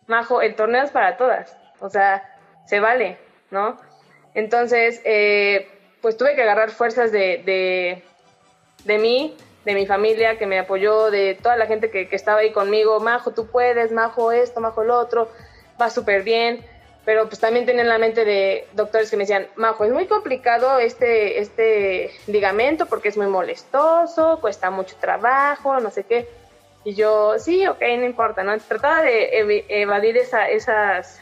Majo, 0.08 0.40
el 0.40 0.54
torneo 0.54 0.82
es 0.84 0.90
para 0.90 1.16
todas, 1.18 1.54
o 1.80 1.90
sea, 1.90 2.24
se 2.66 2.80
vale, 2.80 3.18
¿no? 3.50 3.78
Entonces, 4.34 5.02
eh, 5.04 5.68
pues 6.00 6.16
tuve 6.16 6.34
que 6.34 6.42
agarrar 6.42 6.70
fuerzas 6.70 7.12
de, 7.12 7.42
de, 7.44 8.02
de, 8.84 8.98
mí, 8.98 9.36
de 9.66 9.74
mi 9.74 9.86
familia 9.86 10.38
que 10.38 10.46
me 10.46 10.58
apoyó, 10.58 11.10
de 11.10 11.34
toda 11.34 11.56
la 11.56 11.66
gente 11.66 11.90
que, 11.90 12.08
estaba 12.10 12.40
ahí 12.40 12.52
conmigo, 12.52 13.00
Majo, 13.00 13.32
tú 13.32 13.48
puedes, 13.48 13.92
Majo 13.92 14.32
esto, 14.32 14.60
Majo 14.60 14.82
lo 14.82 14.98
otro, 14.98 15.28
va 15.80 15.90
súper 15.90 16.22
bien, 16.22 16.64
pero 17.08 17.26
pues 17.26 17.40
también 17.40 17.64
tenía 17.64 17.80
en 17.80 17.88
la 17.88 17.96
mente 17.96 18.26
de 18.26 18.66
doctores 18.74 19.08
que 19.08 19.16
me 19.16 19.22
decían, 19.22 19.46
Majo, 19.56 19.82
es 19.82 19.90
muy 19.90 20.06
complicado 20.06 20.78
este, 20.78 21.40
este 21.40 22.10
ligamento 22.26 22.84
porque 22.84 23.08
es 23.08 23.16
muy 23.16 23.28
molestoso, 23.28 24.36
cuesta 24.42 24.68
mucho 24.68 24.94
trabajo, 25.00 25.80
no 25.80 25.90
sé 25.90 26.04
qué. 26.04 26.28
Y 26.84 26.94
yo, 26.94 27.38
sí, 27.38 27.66
ok, 27.66 27.80
no 27.96 28.04
importa, 28.04 28.44
¿no? 28.44 28.54
Trataba 28.58 29.00
de 29.00 29.64
evadir 29.70 30.18
esa, 30.18 30.50
esas, 30.50 31.18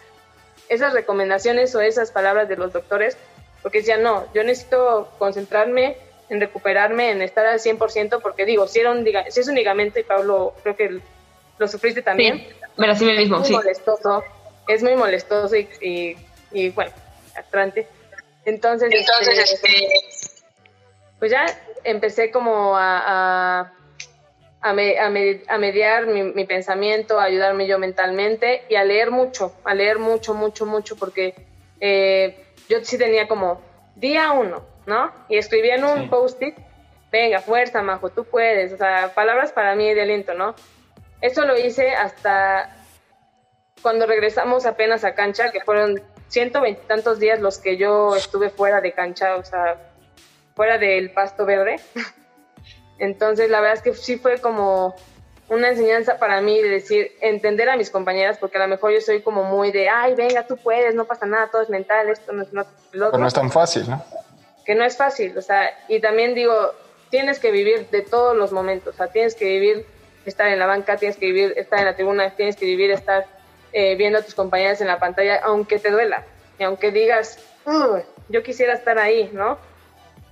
esas 0.69 0.93
recomendaciones 0.93 1.73
o 1.77 1.81
esas 1.81 2.11
palabras 2.11 2.49
de 2.49 2.57
los 2.57 2.73
doctores, 2.73 3.17
porque 3.63 3.79
decía, 3.79 3.97
no, 3.97 4.27
yo 4.35 4.43
necesito 4.43 5.09
concentrarme 5.21 5.99
en 6.29 6.41
recuperarme, 6.41 7.13
en 7.13 7.23
estar 7.23 7.47
al 7.47 7.61
100%, 7.61 8.21
porque 8.21 8.45
digo, 8.45 8.67
si, 8.67 8.81
era 8.81 8.91
un, 8.91 9.07
si 9.29 9.39
es 9.39 9.47
un 9.47 9.55
ligamento, 9.55 10.01
y 10.01 10.03
Pablo, 10.03 10.53
creo 10.65 10.75
que 10.75 11.01
lo 11.59 11.69
sufriste 11.69 12.03
también. 12.03 12.39
Sí, 12.39 12.49
pero 12.77 12.91
así 12.91 13.05
mismo, 13.05 13.39
muy 13.39 13.51
molestoso, 13.53 14.25
es 14.69 14.83
muy 14.83 14.97
molestoso 14.97 15.57
y, 15.57 16.17
y, 16.53 16.71
bueno, 16.71 16.93
atrante. 17.37 17.87
Entonces, 18.45 18.91
Entonces 18.93 19.53
este, 19.53 19.89
pues 21.19 21.31
ya 21.31 21.47
empecé 21.85 22.31
como 22.31 22.77
a 22.77 23.73
a, 24.67 24.71
a, 25.49 25.59
mediar 25.59 26.07
mi, 26.07 26.45
pensamiento, 26.45 27.21
a 27.21 27.25
ayudarme 27.25 27.67
yo 27.67 27.79
mentalmente 27.79 28.65
y 28.69 28.75
a 28.75 28.85
leer 28.85 29.11
mucho, 29.11 29.53
a 29.65 29.75
leer 29.75 29.99
mucho, 29.99 30.35
mucho, 30.35 30.67
mucho, 30.67 30.97
porque 30.97 31.35
eh, 31.81 32.45
yo 32.69 32.79
sí 32.83 32.99
tenía 32.99 33.29
como 33.29 33.61
día 33.95 34.33
uno, 34.33 34.65
¿no? 34.87 35.13
Y 35.29 35.37
escribía 35.39 35.77
en 35.77 35.85
un 35.85 36.11
post-it, 36.11 36.57
venga, 37.13 37.41
fuerza, 37.41 37.83
Majo, 37.83 38.11
tú 38.11 38.25
puedes, 38.25 38.73
o 38.73 38.77
sea, 38.77 39.13
palabras 39.15 39.53
para 39.53 39.75
mí 39.75 39.93
de 39.95 40.03
aliento, 40.03 40.35
¿no? 40.35 40.55
Eso 41.21 41.45
lo 41.45 41.57
hice 41.57 41.95
hasta 41.95 42.77
cuando 43.87 44.05
regresamos 44.05 44.67
apenas 44.67 45.05
a 45.05 45.15
cancha, 45.15 45.53
que 45.53 45.61
fueron 45.61 46.03
ciento 46.27 46.61
veintitantos 46.61 47.21
días 47.21 47.39
los 47.39 47.59
que 47.59 47.77
yo 47.77 48.17
estuve 48.17 48.51
fuera 48.51 48.81
de 48.81 48.91
cancha, 48.91 49.37
o 49.37 49.45
sea, 49.45 49.77
fuera 50.57 50.77
del 50.77 51.13
pasto 51.13 51.47
verde. 51.47 51.77
Entonces, 52.99 53.49
la 53.49 53.61
verdad 53.61 53.77
es 53.77 53.83
que 53.83 53.95
sí 53.95 54.17
fue 54.19 54.41
como 54.41 54.97
una 55.49 55.69
enseñanza 55.69 56.19
para 56.19 56.41
mí 56.41 56.61
de 56.61 56.69
decir, 56.69 57.13
entender 57.21 57.71
a 57.71 57.77
mis 57.77 57.89
compañeras, 57.89 58.39
porque 58.39 58.57
a 58.59 58.63
lo 58.63 58.67
mejor 58.67 58.91
yo 58.91 59.01
soy 59.01 59.23
como 59.23 59.45
muy 59.45 59.71
de, 59.71 59.89
ay, 59.89 60.17
venga, 60.17 60.45
tú 60.49 60.57
puedes, 60.57 60.97
no 60.97 61.05
pasa 61.05 61.25
nada, 61.25 61.49
todo 61.53 61.63
es 61.63 61.71
mental, 61.71 62.09
esto 62.09 62.33
no 62.33 62.43
es 62.43 62.53
lo 62.53 62.67
Pero 62.91 63.19
no 63.19 63.29
es 63.29 63.35
tan 63.35 63.53
fácil, 63.53 63.89
¿no? 63.89 64.05
Que 64.65 64.75
no 64.75 64.83
es 64.83 64.97
fácil, 64.97 65.39
o 65.39 65.43
sea, 65.43 65.71
y 65.87 66.01
también 66.01 66.35
digo, 66.35 66.73
tienes 67.09 67.39
que 67.39 67.53
vivir 67.53 67.89
de 67.91 68.03
todos 68.03 68.37
los 68.37 68.51
momentos, 68.51 68.95
o 68.95 68.97
sea, 68.97 69.07
tienes 69.07 69.37
que 69.37 69.45
vivir 69.45 69.87
estar 70.25 70.49
en 70.49 70.59
la 70.59 70.67
banca, 70.67 70.97
tienes 70.97 71.17
que 71.19 71.27
vivir 71.27 71.55
estar 71.57 71.79
en 71.79 71.85
la 71.85 71.95
tribuna, 71.95 72.35
tienes 72.35 72.57
que 72.57 72.67
vivir 72.67 72.91
estar 72.91 73.36
eh, 73.73 73.97
viendo 73.97 74.19
a 74.19 74.23
tus 74.23 74.35
compañeras 74.35 74.81
en 74.81 74.87
la 74.87 74.99
pantalla, 74.99 75.41
aunque 75.45 75.79
te 75.79 75.91
duela, 75.91 76.25
y 76.59 76.65
aunque 76.65 76.91
digas, 76.91 77.39
yo 78.29 78.43
quisiera 78.43 78.75
estar 78.75 78.99
ahí, 78.99 79.31
¿no? 79.33 79.59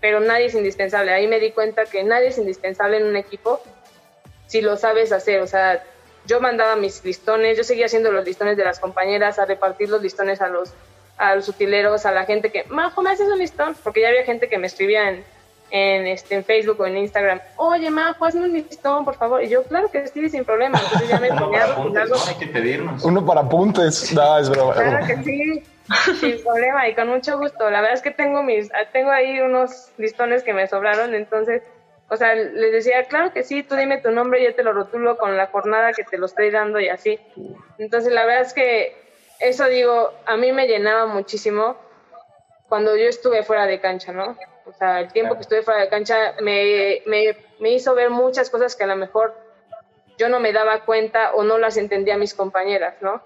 pero 0.05 0.21
nadie 0.21 0.45
es 0.45 0.55
indispensable. 0.55 1.15
Ahí 1.15 1.27
me 1.27 1.41
di 1.41 1.51
cuenta 1.53 1.87
que 1.87 2.05
nadie 2.05 2.29
es 2.29 2.37
indispensable 2.37 2.99
en 2.99 3.07
un 3.07 3.17
equipo 3.17 3.63
si 4.47 4.61
lo 4.61 4.77
sabes 4.77 5.13
hacer. 5.13 5.41
O 5.41 5.47
sea, 5.47 5.83
yo 6.27 6.43
mandaba 6.43 6.77
mis 6.77 7.03
listones, 7.07 7.57
yo 7.57 7.65
seguía 7.65 7.87
haciendo 7.87 8.13
los 8.13 8.23
listones 8.23 8.59
de 8.59 8.65
las 8.65 8.81
compañeras, 8.81 9.39
a 9.39 9.47
repartir 9.47 9.89
los 9.89 10.03
listones 10.03 10.43
a 10.43 10.49
los, 10.49 10.75
a 11.17 11.35
los 11.35 11.49
utileros, 11.49 12.05
a 12.05 12.13
la 12.13 12.27
gente 12.27 12.53
que, 12.53 12.65
Majo, 12.65 13.01
¿me 13.01 13.13
haces 13.13 13.29
un 13.29 13.39
listón? 13.39 13.75
Porque 13.83 14.03
ya 14.03 14.09
había 14.09 14.25
gente 14.25 14.51
que 14.51 14.59
me 14.59 14.67
escribía 14.67 15.09
en, 15.09 15.25
en, 15.77 16.07
este, 16.07 16.37
en 16.37 16.45
Facebook 16.45 16.81
o 16.81 16.87
en 16.87 16.97
Instagram, 16.99 17.41
oye, 17.57 17.91
Majo, 17.91 18.25
hazme 18.25 18.43
un 18.43 18.53
listón, 18.53 19.05
por 19.05 19.17
favor. 19.17 19.43
Y 19.43 19.49
yo, 19.49 19.65
claro 19.65 19.91
que 19.91 20.07
sí, 20.07 20.29
sin 20.29 20.45
problema. 20.45 20.79
Entonces 20.79 21.09
ya 21.09 21.19
me 21.19 21.31
Uno 21.33 21.51
para 21.51 21.65
apuntes, 21.65 22.11
no 22.11 22.17
hay 22.29 22.35
que 22.37 22.47
pedirnos. 22.47 23.05
Uno 23.05 23.27
para 23.27 23.41
apuntes, 23.41 24.13
no, 24.13 24.39
es 24.39 24.49
broma. 24.49 24.75
Claro 24.75 25.05
que 25.05 25.17
sí. 25.25 25.63
Sin 26.21 26.45
problema 26.45 26.89
y 26.89 26.95
con 26.95 27.09
mucho 27.09 27.39
gusto. 27.39 27.69
La 27.71 27.81
verdad 27.81 27.95
es 27.95 28.03
que 28.03 28.13
tengo 28.13 28.45
mis, 28.45 28.71
tengo 28.93 29.11
ahí 29.11 29.41
unos 29.41 29.91
listones 29.99 30.45
que 30.45 30.53
me 30.53 30.69
sobraron, 30.69 31.13
entonces, 31.13 31.65
o 32.09 32.17
sea, 32.17 32.37
les 32.37 32.71
decía, 32.71 33.03
claro 33.09 33.33
que 33.33 33.43
sí, 33.43 33.65
tú 33.65 33.75
dime 33.75 33.99
tu 33.99 34.13
nombre, 34.13 34.41
y 34.41 34.45
yo 34.45 34.55
te 34.55 34.63
lo 34.63 34.73
rotulo 34.73 35.19
con 35.19 35.37
la 35.37 35.49
jornada 35.49 35.93
que 35.93 36.05
te 36.05 36.19
lo 36.19 36.27
estoy 36.27 36.53
dando 36.53 36.79
y 36.79 36.89
así. 36.89 37.19
Entonces, 37.79 38.13
la 38.13 38.25
verdad 38.25 38.43
es 38.43 38.55
que 38.55 38.97
eso 39.41 39.67
digo, 39.67 40.13
a 40.25 40.37
mí 40.37 40.53
me 40.53 40.69
llenaba 40.69 41.07
muchísimo 41.07 41.77
cuando 42.69 42.97
yo 42.97 43.09
estuve 43.09 43.43
fuera 43.43 43.67
de 43.67 43.81
cancha, 43.81 44.13
¿no? 44.13 44.37
O 44.67 44.73
sea, 44.73 45.01
el 45.01 45.13
tiempo 45.13 45.35
que 45.35 45.43
estuve 45.43 45.63
fuera 45.63 45.81
de 45.81 45.89
cancha 45.89 46.35
me, 46.41 47.03
me, 47.07 47.37
me 47.61 47.71
hizo 47.73 47.95
ver 47.95 48.11
muchas 48.11 48.51
cosas 48.51 48.75
que 48.77 48.85
a 48.85 48.89
lo 48.89 48.97
mejor 48.97 49.35
yo 50.19 50.29
no 50.29 50.41
me 50.41 50.53
daba 50.53 50.85
cuenta 50.85 51.33
o 51.35 51.43
no 51.43 51.59
las 51.59 51.77
entendía 51.77 52.17
mis 52.17 52.35
compañeras, 52.35 52.95
¿no? 53.01 53.23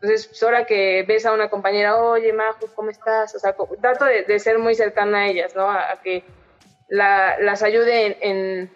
Entonces, 0.00 0.26
pues 0.26 0.42
ahora 0.42 0.66
que 0.66 1.04
ves 1.08 1.24
a 1.24 1.32
una 1.32 1.48
compañera, 1.48 1.96
oye, 1.96 2.32
Majo, 2.32 2.66
¿cómo 2.74 2.90
estás? 2.90 3.34
O 3.34 3.38
sea, 3.38 3.56
trato 3.80 4.04
de, 4.04 4.38
ser 4.38 4.58
muy 4.58 4.74
cercana 4.74 5.20
a 5.20 5.26
ellas, 5.28 5.56
¿no? 5.56 5.70
A, 5.70 5.98
que 6.02 6.22
las 6.88 7.62
ayude 7.62 8.18
en, 8.20 8.70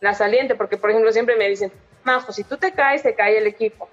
la 0.00 0.14
saliente, 0.14 0.54
porque, 0.54 0.76
por 0.76 0.90
ejemplo, 0.90 1.12
siempre 1.12 1.36
me 1.36 1.48
dicen, 1.48 1.72
Majo, 2.04 2.32
si 2.32 2.44
tú 2.44 2.56
te 2.56 2.72
caes, 2.72 3.02
se 3.02 3.14
cae 3.14 3.36
el 3.36 3.46
equipo. 3.46 3.88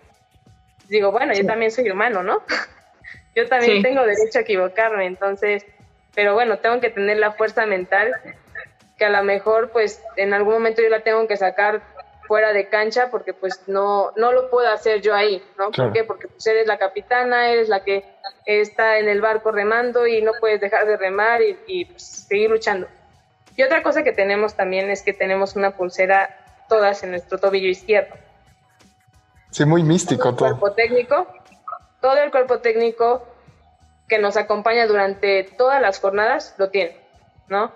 Digo, 0.88 1.12
bueno, 1.12 1.34
yo 1.34 1.46
también 1.46 1.72
soy 1.72 1.90
humano, 1.90 2.24
¿no? 2.24 2.44
yo 3.36 3.48
también 3.50 3.82
tengo 3.82 4.02
derecho 4.06 4.40
a 4.40 4.42
equivocarme, 4.44 5.08
entonces, 5.08 5.66
pero 6.16 6.34
bueno, 6.34 6.58
tengo 6.58 6.80
que 6.80 6.90
tener 6.90 7.18
la 7.18 7.34
fuerza 7.34 7.66
mental 7.66 8.14
que 8.98 9.06
a 9.06 9.10
lo 9.10 9.24
mejor, 9.24 9.72
pues, 9.72 10.02
en 10.16 10.34
algún 10.34 10.54
momento 10.54 10.82
yo 10.82 10.90
la 10.90 11.02
tengo 11.02 11.28
que 11.28 11.36
sacar 11.36 11.82
fuera 12.28 12.54
de 12.54 12.70
cancha 12.70 13.10
porque 13.12 13.34
pues 13.34 13.62
no, 13.68 14.12
no 14.16 14.32
lo 14.32 14.50
puedo 14.50 14.68
hacer 14.70 15.02
yo 15.02 15.14
ahí, 15.14 15.44
¿no? 15.60 15.70
¿Por 15.70 15.94
qué? 15.94 16.04
Porque 16.04 16.28
pues 16.28 16.48
eres 16.48 16.66
la 16.66 16.80
capitana, 16.80 17.50
eres 17.50 17.70
la 17.70 17.84
que 17.84 18.04
está 18.46 18.98
en 18.98 19.10
el 19.10 19.22
barco 19.22 19.52
remando 19.52 20.08
y 20.08 20.22
no 20.22 20.32
puedes 20.40 20.60
dejar 20.60 20.88
de 20.88 20.98
remar 20.98 21.42
y, 21.68 21.86
pues, 21.86 22.04
seguir 22.28 22.50
luchando. 22.50 22.88
Y 23.56 23.64
otra 23.64 23.84
cosa 23.84 24.04
que 24.04 24.12
tenemos 24.12 24.56
también 24.56 24.90
es 24.90 25.04
que 25.04 25.14
tenemos 25.14 25.56
una 25.56 25.72
pulsera 25.72 26.36
todas 26.68 27.04
en 27.04 27.12
nuestro 27.12 27.38
tobillo 27.38 27.70
izquierdo. 27.70 28.16
Sí, 29.52 29.64
muy 29.66 29.84
místico 29.84 30.36
todo. 30.36 30.50
El 30.50 30.56
cuerpo 30.58 30.76
técnico, 30.76 31.28
todo 32.02 32.18
el 32.18 32.32
cuerpo 32.32 32.60
técnico 32.60 33.26
que 34.08 34.20
nos 34.20 34.38
acompaña 34.38 34.86
durante 34.88 35.44
todas 35.58 35.82
las 35.82 36.00
jornadas 36.00 36.56
lo 36.58 36.70
tiene, 36.70 36.98
¿no? 37.48 37.74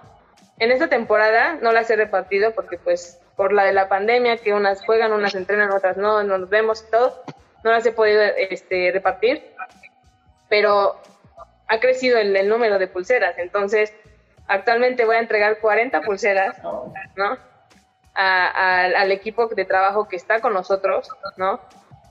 En 0.60 0.72
esta 0.72 0.88
temporada 0.88 1.58
no 1.62 1.72
las 1.72 1.90
he 1.90 1.96
repartido 1.96 2.52
porque 2.54 2.78
pues 2.78 3.20
por 3.36 3.54
la 3.54 3.64
de 3.64 3.74
la 3.74 3.88
pandemia, 3.88 4.38
que 4.38 4.54
unas 4.54 4.86
juegan, 4.86 5.14
unas 5.14 5.34
entrenan, 5.34 5.72
otras 5.72 5.96
no, 5.96 6.24
no 6.24 6.38
nos 6.38 6.50
vemos 6.50 6.84
y 6.86 6.92
todo, 6.92 7.24
no 7.64 7.72
las 7.72 7.86
he 7.86 7.94
podido 7.94 8.22
este, 8.22 8.92
repartir, 8.92 9.54
pero 10.50 11.00
ha 11.68 11.80
crecido 11.80 12.18
el, 12.18 12.50
número 12.50 12.78
de 12.80 12.88
pulseras, 12.88 13.38
entonces 13.38 13.94
actualmente 14.48 15.06
voy 15.06 15.16
a 15.16 15.20
entregar 15.20 15.60
40 15.60 16.02
pulseras, 16.02 16.58
¿no? 17.16 17.38
al 18.14 19.12
equipo 19.14 19.48
de 19.48 19.64
trabajo 19.64 20.10
que 20.10 20.18
está 20.18 20.42
con 20.42 20.54
nosotros, 20.54 21.08
¿no? 21.38 21.62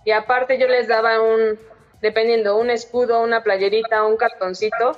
Y 0.07 0.12
aparte 0.12 0.57
yo 0.59 0.66
les 0.66 0.88
daba 0.88 1.20
un, 1.20 1.59
dependiendo, 2.00 2.56
un 2.56 2.70
escudo, 2.70 3.22
una 3.22 3.42
playerita, 3.42 4.04
un 4.04 4.16
cartoncito, 4.16 4.96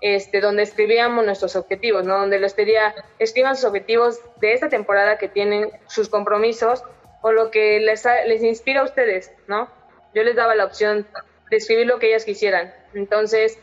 este, 0.00 0.40
donde 0.40 0.64
escribíamos 0.64 1.24
nuestros 1.24 1.54
objetivos, 1.56 2.04
¿no? 2.04 2.18
Donde 2.18 2.40
les 2.40 2.54
pedía, 2.54 2.94
escriban 3.18 3.56
sus 3.56 3.66
objetivos 3.66 4.20
de 4.40 4.52
esta 4.52 4.68
temporada 4.68 5.18
que 5.18 5.28
tienen, 5.28 5.70
sus 5.86 6.08
compromisos 6.08 6.82
o 7.22 7.32
lo 7.32 7.50
que 7.50 7.78
les, 7.80 8.04
les 8.26 8.42
inspira 8.42 8.80
a 8.80 8.84
ustedes, 8.84 9.32
¿no? 9.46 9.68
Yo 10.14 10.24
les 10.24 10.34
daba 10.34 10.54
la 10.54 10.64
opción 10.64 11.06
de 11.50 11.56
escribir 11.56 11.86
lo 11.86 11.98
que 11.98 12.08
ellas 12.08 12.24
quisieran. 12.24 12.74
Entonces, 12.94 13.58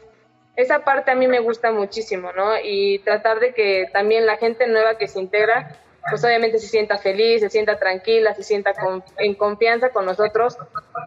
esa 0.55 0.83
parte 0.83 1.11
a 1.11 1.15
mí 1.15 1.27
me 1.27 1.39
gusta 1.39 1.71
muchísimo, 1.71 2.31
¿no? 2.31 2.53
Y 2.63 2.99
tratar 2.99 3.39
de 3.39 3.53
que 3.53 3.87
también 3.91 4.25
la 4.25 4.37
gente 4.37 4.67
nueva 4.67 4.97
que 4.97 5.07
se 5.07 5.19
integra, 5.19 5.77
pues 6.09 6.23
obviamente 6.23 6.59
se 6.59 6.67
sienta 6.67 6.97
feliz, 6.97 7.41
se 7.41 7.49
sienta 7.49 7.77
tranquila, 7.77 8.33
se 8.33 8.43
sienta 8.43 8.73
en 9.17 9.35
confianza 9.35 9.89
con 9.89 10.05
nosotros. 10.05 10.57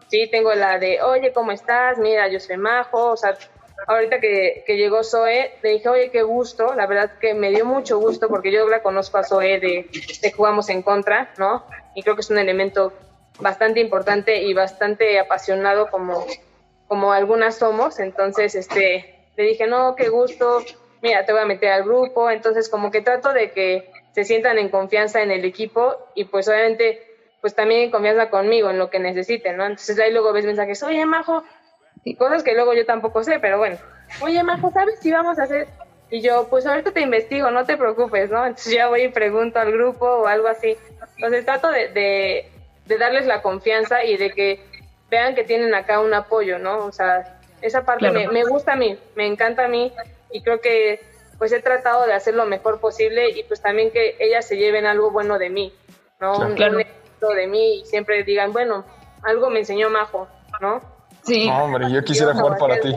Sí, 0.09 0.29
tengo 0.29 0.53
la 0.53 0.79
de, 0.79 1.01
oye, 1.01 1.33
¿cómo 1.33 1.51
estás? 1.51 1.97
Mira, 1.97 2.27
yo 2.27 2.39
soy 2.39 2.57
Majo, 2.57 3.11
o 3.11 3.17
sea, 3.17 3.37
ahorita 3.87 4.19
que, 4.19 4.63
llegó 4.67 5.03
Zoe, 5.03 5.57
le 5.61 5.69
dije, 5.69 5.89
oye, 5.89 6.11
qué 6.11 6.23
gusto, 6.23 6.73
la 6.75 6.87
verdad 6.87 7.17
que 7.19 7.33
me 7.33 7.49
dio 7.49 7.65
mucho 7.65 7.99
gusto 7.99 8.27
porque 8.27 8.51
yo 8.51 8.67
la 8.67 8.81
conozco 8.81 9.17
a 9.17 9.23
Zoe 9.23 9.59
de, 9.59 9.89
de 10.21 10.31
Jugamos 10.31 10.69
en 10.69 10.81
Contra, 10.81 11.33
¿no? 11.37 11.65
Y 11.95 12.03
creo 12.03 12.15
que 12.15 12.21
es 12.21 12.29
un 12.29 12.37
elemento 12.37 12.93
bastante 13.39 13.79
importante 13.79 14.43
y 14.43 14.53
bastante 14.53 15.19
apasionado 15.19 15.89
como, 15.89 16.25
como 16.87 17.11
algunas 17.11 17.55
somos, 17.55 17.99
entonces 17.99 18.55
este, 18.55 19.27
le 19.35 19.43
dije, 19.43 19.67
no, 19.67 19.95
qué 19.95 20.09
gusto, 20.09 20.63
mira, 21.01 21.25
te 21.25 21.33
voy 21.33 21.41
a 21.41 21.45
meter 21.45 21.71
al 21.71 21.83
grupo, 21.83 22.29
entonces 22.29 22.69
como 22.69 22.91
que 22.91 23.01
trato 23.01 23.33
de 23.33 23.51
que 23.51 23.91
se 24.13 24.23
sientan 24.23 24.57
en 24.57 24.69
confianza 24.69 25.21
en 25.21 25.31
el 25.31 25.43
equipo 25.43 25.97
y 26.15 26.25
pues 26.25 26.47
obviamente 26.47 27.01
pues 27.41 27.55
también 27.55 27.81
en 27.81 27.91
confianza 27.91 28.29
conmigo 28.29 28.69
en 28.69 28.79
lo 28.79 28.89
que 28.89 28.99
necesiten, 28.99 29.57
¿no? 29.57 29.65
Entonces 29.65 29.99
ahí 29.99 30.13
luego 30.13 30.31
ves 30.31 30.45
mensajes, 30.45 30.81
oye, 30.83 31.05
Majo, 31.05 31.43
y 32.05 32.15
cosas 32.15 32.41
que 32.41 32.53
luego 32.53 32.73
yo 32.73 32.85
tampoco 32.85 33.21
sé, 33.23 33.39
pero 33.39 33.57
bueno. 33.57 33.77
Oye, 34.21 34.41
Majo, 34.43 34.71
¿sabes 34.71 34.99
si 35.01 35.11
vamos 35.11 35.37
a 35.39 35.43
hacer? 35.43 35.67
Y 36.09 36.21
yo, 36.21 36.47
pues 36.49 36.65
ahorita 36.65 36.91
te 36.91 37.01
investigo, 37.01 37.51
no 37.51 37.65
te 37.65 37.75
preocupes, 37.75 38.29
¿no? 38.29 38.45
Entonces 38.45 38.73
ya 38.73 38.87
voy 38.87 39.01
y 39.01 39.07
pregunto 39.09 39.59
al 39.59 39.71
grupo 39.71 40.05
o 40.05 40.27
algo 40.27 40.47
así. 40.47 40.77
Entonces 41.17 41.43
trato 41.43 41.69
de, 41.69 41.89
de, 42.85 42.97
darles 42.97 43.25
la 43.25 43.41
confianza 43.41 44.05
y 44.05 44.15
de 44.15 44.31
que 44.31 44.61
vean 45.09 45.35
que 45.35 45.43
tienen 45.43 45.73
acá 45.73 45.99
un 45.99 46.13
apoyo, 46.13 46.59
¿no? 46.59 46.85
O 46.85 46.91
sea, 46.91 47.39
esa 47.61 47.83
parte 47.83 48.09
me, 48.11 48.27
me, 48.27 48.43
gusta 48.43 48.73
a 48.73 48.75
mí, 48.75 48.97
me 49.15 49.25
encanta 49.25 49.65
a 49.65 49.67
mí 49.67 49.91
y 50.31 50.41
creo 50.43 50.61
que 50.61 51.01
pues 51.43 51.51
he 51.51 51.59
tratado 51.59 52.05
de 52.05 52.13
hacer 52.13 52.35
lo 52.35 52.45
mejor 52.45 52.79
posible 52.79 53.31
y 53.31 53.43
pues 53.43 53.61
también 53.61 53.91
que 53.91 54.15
ellas 54.17 54.47
se 54.47 54.55
lleven 54.55 54.85
algo 54.85 55.11
bueno 55.11 55.37
de 55.37 55.49
mí, 55.49 55.73
¿no? 56.21 56.37
Un, 56.37 56.51
un 56.53 57.35
de 57.35 57.47
mí 57.47 57.81
y 57.81 57.85
siempre 57.85 58.23
digan, 58.23 58.53
bueno, 58.53 58.85
algo 59.23 59.49
me 59.49 59.59
enseñó 59.59 59.89
Majo, 59.89 60.29
¿no? 60.61 60.79
Sí. 61.23 61.49
No, 61.49 61.65
hombre, 61.65 61.91
yo 61.91 62.01
quisiera 62.05 62.33
jugar 62.33 62.57
para 62.57 62.79
ti. 62.79 62.95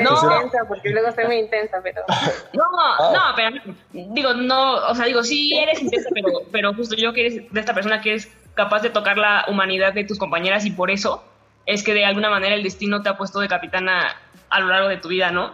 No, 0.00 0.36
intensa, 0.36 0.64
porque 0.66 0.88
luego 0.88 1.12
soy 1.12 1.26
muy 1.26 1.36
intensa, 1.40 1.78
pero... 1.82 2.00
No, 2.54 2.64
ah. 2.78 3.12
no, 3.12 3.20
pero 3.36 3.74
digo, 3.92 4.32
no, 4.32 4.76
o 4.76 4.94
sea, 4.94 5.04
digo, 5.04 5.22
sí 5.22 5.54
eres 5.54 5.82
intensa, 5.82 6.08
pero, 6.14 6.28
pero 6.50 6.72
justo 6.72 6.96
yo 6.96 7.12
que 7.12 7.26
eres 7.26 7.52
de 7.52 7.60
esta 7.60 7.74
persona 7.74 8.00
que 8.00 8.14
es 8.14 8.34
capaz 8.54 8.80
de 8.80 8.88
tocar 8.88 9.18
la 9.18 9.44
humanidad 9.46 9.92
de 9.92 10.04
tus 10.04 10.18
compañeras 10.18 10.64
y 10.64 10.70
por 10.70 10.90
eso 10.90 11.22
es 11.66 11.84
que 11.84 11.92
de 11.92 12.06
alguna 12.06 12.30
manera 12.30 12.54
el 12.54 12.62
destino 12.62 13.02
te 13.02 13.10
ha 13.10 13.18
puesto 13.18 13.40
de 13.40 13.48
capitana 13.48 14.16
a 14.48 14.60
lo 14.60 14.68
largo 14.68 14.88
de 14.88 14.96
tu 14.96 15.08
vida, 15.08 15.30
¿no? 15.30 15.52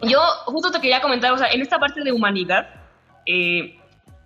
Yo 0.00 0.20
justo 0.46 0.70
te 0.70 0.80
quería 0.80 1.00
comentar, 1.00 1.32
o 1.32 1.38
sea, 1.38 1.50
en 1.50 1.60
esta 1.60 1.78
parte 1.78 2.02
de 2.02 2.12
humanidad, 2.12 2.68
eh, 3.26 3.78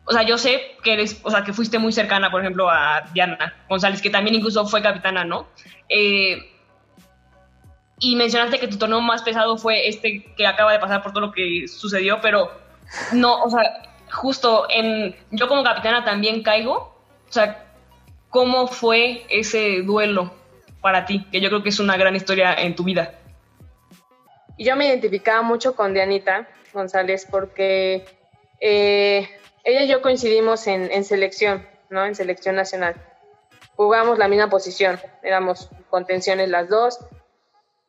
o 0.04 0.12
sea, 0.12 0.22
yo 0.22 0.38
sé 0.38 0.76
que 0.82 0.94
eres, 0.94 1.20
o 1.22 1.30
sea, 1.30 1.44
que 1.44 1.52
fuiste 1.52 1.78
muy 1.78 1.92
cercana, 1.92 2.30
por 2.30 2.40
ejemplo, 2.40 2.70
a 2.70 3.02
Diana 3.12 3.54
González, 3.68 4.00
que 4.00 4.10
también 4.10 4.36
incluso 4.36 4.66
fue 4.66 4.82
capitana, 4.82 5.24
¿no? 5.24 5.46
Eh, 5.88 6.38
y 8.00 8.16
mencionaste 8.16 8.58
que 8.58 8.68
tu 8.68 8.78
torneo 8.78 9.00
más 9.00 9.22
pesado 9.22 9.56
fue 9.58 9.88
este 9.88 10.24
que 10.36 10.46
acaba 10.46 10.72
de 10.72 10.78
pasar 10.78 11.02
por 11.02 11.12
todo 11.12 11.26
lo 11.26 11.32
que 11.32 11.66
sucedió, 11.68 12.20
pero 12.20 12.50
no, 13.12 13.42
o 13.42 13.50
sea, 13.50 13.82
justo 14.10 14.66
en 14.70 15.14
yo 15.30 15.48
como 15.48 15.62
capitana 15.62 16.04
también 16.04 16.42
caigo. 16.42 16.96
O 17.28 17.32
sea, 17.32 17.66
¿cómo 18.30 18.66
fue 18.66 19.26
ese 19.28 19.82
duelo 19.82 20.32
para 20.80 21.04
ti? 21.04 21.26
Que 21.30 21.40
yo 21.40 21.48
creo 21.48 21.62
que 21.62 21.68
es 21.68 21.80
una 21.80 21.96
gran 21.96 22.16
historia 22.16 22.54
en 22.54 22.74
tu 22.74 22.84
vida. 22.84 23.14
Yo 24.58 24.76
me 24.76 24.86
identificaba 24.86 25.42
mucho 25.42 25.74
con 25.76 25.94
Dianita 25.94 26.48
González 26.72 27.26
porque 27.30 28.04
eh, 28.60 29.28
ella 29.64 29.82
y 29.82 29.88
yo 29.88 30.02
coincidimos 30.02 30.66
en, 30.66 30.90
en 30.90 31.04
selección, 31.04 31.66
¿no? 31.90 32.04
En 32.04 32.14
selección 32.14 32.56
nacional. 32.56 32.94
Jugamos 33.76 34.18
la 34.18 34.28
misma 34.28 34.50
posición, 34.50 34.98
éramos 35.22 35.70
contenciones 35.88 36.48
las 36.48 36.68
dos 36.68 36.98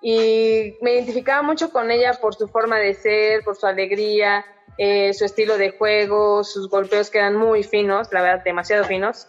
y 0.02 0.76
me 0.82 0.94
identificaba 0.94 1.42
mucho 1.42 1.72
con 1.72 1.92
ella 1.92 2.14
por 2.14 2.36
su 2.36 2.48
forma 2.48 2.78
de 2.78 2.94
ser, 2.94 3.44
por 3.44 3.56
su 3.56 3.66
alegría, 3.66 4.46
eh, 4.78 5.14
su 5.14 5.26
estilo 5.26 5.58
de 5.58 5.72
juego, 5.72 6.44
sus 6.44 6.70
golpeos 6.70 7.10
que 7.10 7.18
eran 7.18 7.36
muy 7.36 7.64
finos, 7.64 8.08
la 8.14 8.22
verdad, 8.22 8.44
demasiado 8.46 8.86
finos, 8.86 9.28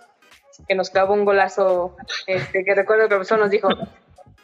que 0.68 0.76
nos 0.76 0.90
clavó 0.90 1.14
un 1.14 1.24
golazo, 1.24 1.96
este, 2.26 2.64
que 2.64 2.74
recuerdo 2.74 3.09
que 3.09 3.14
el 3.14 3.18
profesor 3.18 3.40
nos 3.40 3.50
dijo, 3.50 3.68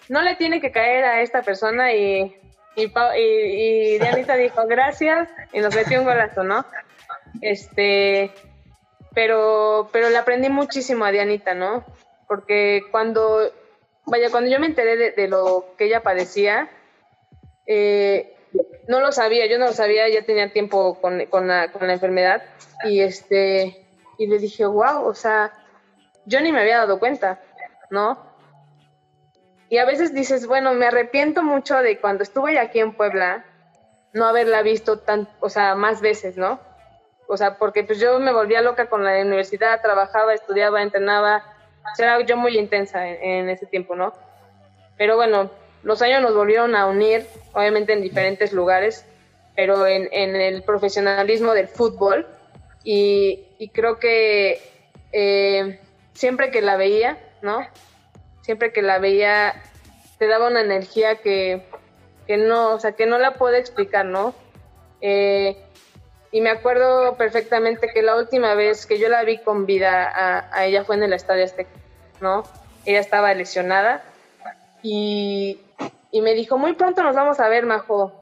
no 0.08 0.22
le 0.22 0.34
tiene 0.34 0.60
que 0.60 0.72
caer 0.72 1.04
a 1.04 1.22
esta 1.22 1.42
persona 1.42 1.92
y, 1.92 2.34
y, 2.76 2.92
y, 3.16 3.98
Dianita 3.98 4.36
dijo, 4.36 4.66
gracias, 4.66 5.28
y 5.52 5.60
nos 5.60 5.74
metió 5.74 6.00
un 6.00 6.06
golazo, 6.06 6.44
¿no? 6.44 6.64
Este, 7.40 8.30
pero, 9.14 9.88
pero 9.92 10.10
le 10.10 10.18
aprendí 10.18 10.48
muchísimo 10.48 11.04
a 11.04 11.10
Dianita, 11.10 11.54
¿no? 11.54 11.84
Porque 12.28 12.82
cuando 12.90 13.50
vaya, 14.06 14.30
cuando 14.30 14.50
yo 14.50 14.60
me 14.60 14.66
enteré 14.66 15.12
de, 15.12 15.28
lo 15.28 15.66
que 15.76 15.86
ella 15.86 16.02
padecía, 16.02 16.70
eh, 17.66 18.36
no 18.88 19.00
lo 19.00 19.12
sabía, 19.12 19.46
yo 19.46 19.58
no 19.58 19.66
lo 19.66 19.72
sabía, 19.72 20.08
ya 20.08 20.22
tenía 20.22 20.52
tiempo 20.52 21.00
con, 21.00 21.18
la, 21.48 21.64
enfermedad 21.80 22.42
y 22.84 23.00
este 23.00 23.86
y 24.18 24.26
le 24.26 24.38
dije, 24.38 24.64
wow, 24.64 25.04
o 25.04 25.14
sea, 25.14 25.52
yo 26.24 26.40
ni 26.40 26.52
me 26.52 26.60
había 26.60 26.78
dado 26.78 26.98
cuenta, 26.98 27.40
¿no? 27.90 28.18
Y 29.68 29.78
a 29.78 29.84
veces 29.84 30.14
dices, 30.14 30.46
bueno, 30.46 30.74
me 30.74 30.86
arrepiento 30.86 31.42
mucho 31.42 31.76
de 31.76 31.98
cuando 31.98 32.22
estuve 32.22 32.58
aquí 32.58 32.78
en 32.78 32.92
Puebla, 32.92 33.44
no 34.12 34.26
haberla 34.26 34.62
visto 34.62 34.98
tan, 34.98 35.28
o 35.40 35.50
sea, 35.50 35.74
más 35.74 36.00
veces, 36.00 36.36
¿no? 36.36 36.60
O 37.28 37.36
sea, 37.36 37.58
porque 37.58 37.82
pues 37.82 37.98
yo 37.98 38.18
me 38.20 38.32
volvía 38.32 38.62
loca 38.62 38.88
con 38.88 39.04
la 39.04 39.20
universidad, 39.20 39.80
trabajaba, 39.82 40.34
estudiaba, 40.34 40.82
entrenaba, 40.82 41.42
era 41.98 42.20
yo 42.20 42.36
muy 42.36 42.56
intensa 42.56 43.06
en, 43.08 43.48
ese 43.48 43.66
tiempo, 43.66 43.96
¿no? 43.96 44.12
Pero 44.96 45.16
bueno, 45.16 45.50
los 45.82 46.02
años 46.02 46.22
nos 46.22 46.34
volvieron 46.34 46.76
a 46.76 46.86
unir, 46.86 47.26
obviamente 47.52 47.92
en 47.92 48.02
diferentes 48.02 48.52
lugares, 48.52 49.04
pero 49.54 49.86
en, 49.86 50.08
el 50.12 50.62
profesionalismo 50.62 51.52
del 51.54 51.68
fútbol. 51.68 52.26
Y, 52.84 53.70
creo 53.72 53.98
que 53.98 54.60
eh, 55.12 55.80
siempre 56.12 56.50
que 56.50 56.62
la 56.62 56.76
veía, 56.76 57.18
¿no? 57.42 57.66
Siempre 58.46 58.72
que 58.72 58.80
la 58.80 59.00
veía, 59.00 59.60
te 60.18 60.28
daba 60.28 60.46
una 60.46 60.60
energía 60.60 61.16
que, 61.16 61.66
no, 62.28 62.74
o 62.74 62.78
sea, 62.78 62.92
que 62.92 63.04
no 63.04 63.18
la 63.18 63.34
puedo 63.34 63.56
explicar, 63.56 64.04
¿no? 64.06 64.36
Eh, 65.00 65.60
y 66.30 66.40
me 66.40 66.50
acuerdo 66.50 67.16
perfectamente 67.16 67.88
que 67.92 68.02
la 68.02 68.14
última 68.14 68.54
vez 68.54 68.86
que 68.86 69.00
yo 69.00 69.08
la 69.08 69.24
vi 69.24 69.38
con 69.38 69.66
vida 69.66 70.46
a, 70.54 70.64
ella 70.64 70.84
fue 70.84 70.94
en 70.94 71.02
el 71.02 71.12
Estadio 71.12 71.42
Azteca, 71.42 71.70
¿no? 72.20 72.44
Ella 72.84 73.00
estaba 73.00 73.34
lesionada 73.34 74.04
y, 74.80 75.60
me 76.12 76.34
dijo, 76.34 76.56
muy 76.56 76.74
pronto 76.74 77.02
nos 77.02 77.16
vamos 77.16 77.40
a 77.40 77.48
ver, 77.48 77.66
Majo, 77.66 78.12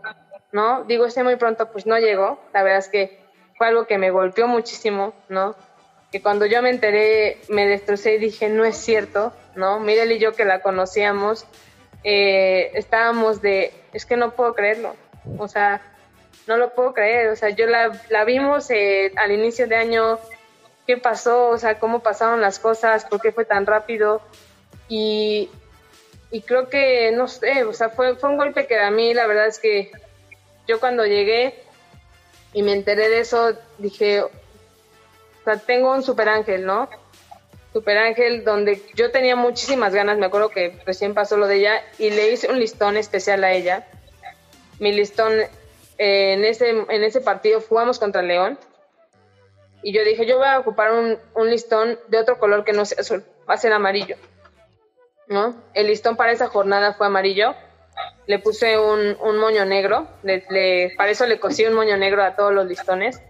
¿no? 0.53 0.85
Digo, 0.85 1.05
ese 1.05 1.23
muy 1.23 1.37
pronto, 1.37 1.71
pues 1.71 1.85
no 1.85 1.99
llegó. 1.99 2.41
La 2.55 2.63
verdad 2.63 2.79
es 2.79 2.89
que 2.89 3.21
fue 3.59 3.67
algo 3.67 3.87
que 3.87 3.99
me 3.99 4.11
golpeó 4.11 4.49
muchísimo, 4.49 5.13
¿no? 5.29 5.55
Que 6.15 6.23
cuando 6.23 6.47
yo 6.47 6.63
me 6.63 6.71
enteré 6.71 7.39
me 7.49 7.67
destrocé 7.67 8.15
y 8.15 8.19
dije, 8.19 8.49
no 8.49 8.65
es 8.65 8.77
cierto, 8.77 9.33
¿no? 9.57 9.81
Miguel 9.81 10.13
y 10.13 10.21
yo 10.21 10.33
que 10.33 10.45
la 10.45 10.61
conocíamos, 10.61 11.45
eh, 12.05 12.71
estábamos 12.75 13.43
de, 13.43 13.75
es 13.93 14.07
que 14.07 14.17
no 14.17 14.31
puedo 14.31 14.55
creerlo, 14.55 14.95
o 15.39 15.49
sea, 15.49 15.83
no 16.47 16.57
lo 16.57 16.73
puedo 16.73 16.95
creer, 16.95 17.31
o 17.31 17.35
sea, 17.35 17.49
yo 17.49 17.67
la, 17.67 18.01
la 18.11 18.25
vimos 18.25 18.71
eh, 18.71 19.11
al 19.17 19.33
inicio 19.33 19.67
de 19.67 19.75
año, 19.75 20.21
qué 20.87 20.99
pasó, 20.99 21.49
o 21.49 21.59
sea, 21.59 21.81
cómo 21.81 21.99
pasaron 21.99 22.41
las 22.41 22.61
cosas, 22.61 23.05
por 23.07 23.21
qué 23.21 23.33
fue 23.33 23.45
tan 23.45 23.67
rápido, 23.67 24.23
y, 24.89 25.51
y 26.31 26.43
creo 26.43 26.69
que, 26.69 27.11
no 27.11 27.27
sé, 27.27 27.65
o 27.65 27.73
sea, 27.73 27.89
fue, 27.89 28.15
fue 28.15 28.31
un 28.31 28.37
golpe 28.37 28.69
que 28.69 28.79
a 28.79 28.93
mí 28.93 29.15
la 29.15 29.27
verdad 29.27 29.49
es 29.49 29.59
que 29.59 29.91
yo 30.69 30.79
cuando 30.79 31.05
llegué 31.07 31.55
y 32.53 32.63
me 32.63 32.73
enteré 32.73 33.09
de 33.09 33.19
eso, 33.19 33.59
dije, 33.79 34.23
sea, 35.45 35.57
tengo 35.59 35.93
un 35.93 36.03
super 36.03 36.29
ángel, 36.29 36.67
¿no? 36.67 36.89
Super 37.73 37.99
Ángel, 37.99 38.45
donde 38.45 38.81
yo 38.95 39.11
tenía 39.11 39.35
muchísimas 39.35 39.93
ganas, 39.93 40.17
me 40.17 40.27
acuerdo 40.27 40.49
que 40.49 40.81
recién 40.87 41.13
pasó 41.13 41.37
lo 41.37 41.49
de 41.49 41.57
ella, 41.57 41.83
y 41.99 42.11
le 42.11 42.31
hice 42.31 42.49
un 42.49 42.61
listón 42.61 42.97
especial 42.97 43.43
a 43.43 43.53
ella. 43.53 43.89
Mi 44.79 44.93
listón, 44.93 45.33
eh, 45.99 46.35
en, 46.35 46.45
ese, 46.45 46.71
en 46.71 47.03
ese 47.03 47.21
partido 47.21 47.61
jugamos 47.61 47.99
contra 47.99 48.23
León, 48.23 48.61
y 49.83 49.93
yo 49.93 50.05
dije, 50.05 50.25
yo 50.25 50.39
voy 50.39 50.47
a 50.47 50.61
ocupar 50.61 50.93
un, 50.93 51.19
un 51.35 51.51
listón 51.51 51.99
de 52.07 52.19
otro 52.19 52.39
color 52.39 52.65
que 52.65 52.73
no 52.73 52.85
sea 52.85 53.01
azul, 53.01 53.25
va 53.51 53.55
a 53.55 53.59
ser 53.59 53.73
amarillo. 53.73 54.17
¿no? 55.29 55.55
El 55.75 55.89
listón 55.89 56.17
para 56.17 56.33
esa 56.33 56.49
jornada 56.49 56.95
fue 56.95 57.07
amarillo. 57.07 57.55
Le 58.27 58.39
puse 58.39 58.79
un, 58.79 59.17
un 59.21 59.39
moño 59.39 59.65
negro, 59.65 60.09
para 60.97 61.11
eso 61.11 61.27
le 61.27 61.39
cosí 61.39 61.65
un 61.67 61.75
moño 61.75 61.97
negro 61.97 62.23
a 62.23 62.35
todos 62.35 62.53
los 62.53 62.67
listones. 62.67 63.21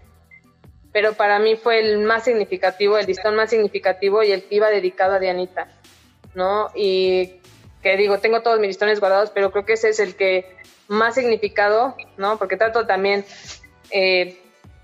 Pero 0.95 1.11
para 1.11 1.39
mí 1.39 1.57
fue 1.57 1.79
el 1.79 1.99
más 1.99 2.23
significativo, 2.23 2.97
el 2.97 3.05
listón 3.05 3.35
más 3.35 3.49
significativo 3.49 4.23
y 4.23 4.31
el 4.31 4.45
que 4.45 4.55
iba 4.55 4.69
dedicado 4.69 5.15
a 5.15 5.19
Dianita, 5.19 5.67
¿no? 6.35 6.71
Y 6.73 7.33
que 7.83 7.97
digo, 7.97 8.19
tengo 8.19 8.41
todos 8.41 8.59
mis 8.61 8.69
listones 8.69 9.01
guardados, 9.01 9.29
pero 9.31 9.51
creo 9.51 9.65
que 9.65 9.73
ese 9.73 9.89
es 9.89 9.99
el 9.99 10.15
que 10.15 10.55
más 10.87 11.15
significado, 11.15 11.97
¿no? 12.15 12.37
Porque 12.37 12.55
trato 12.55 12.87
también, 12.87 13.25
eh, 13.91 14.39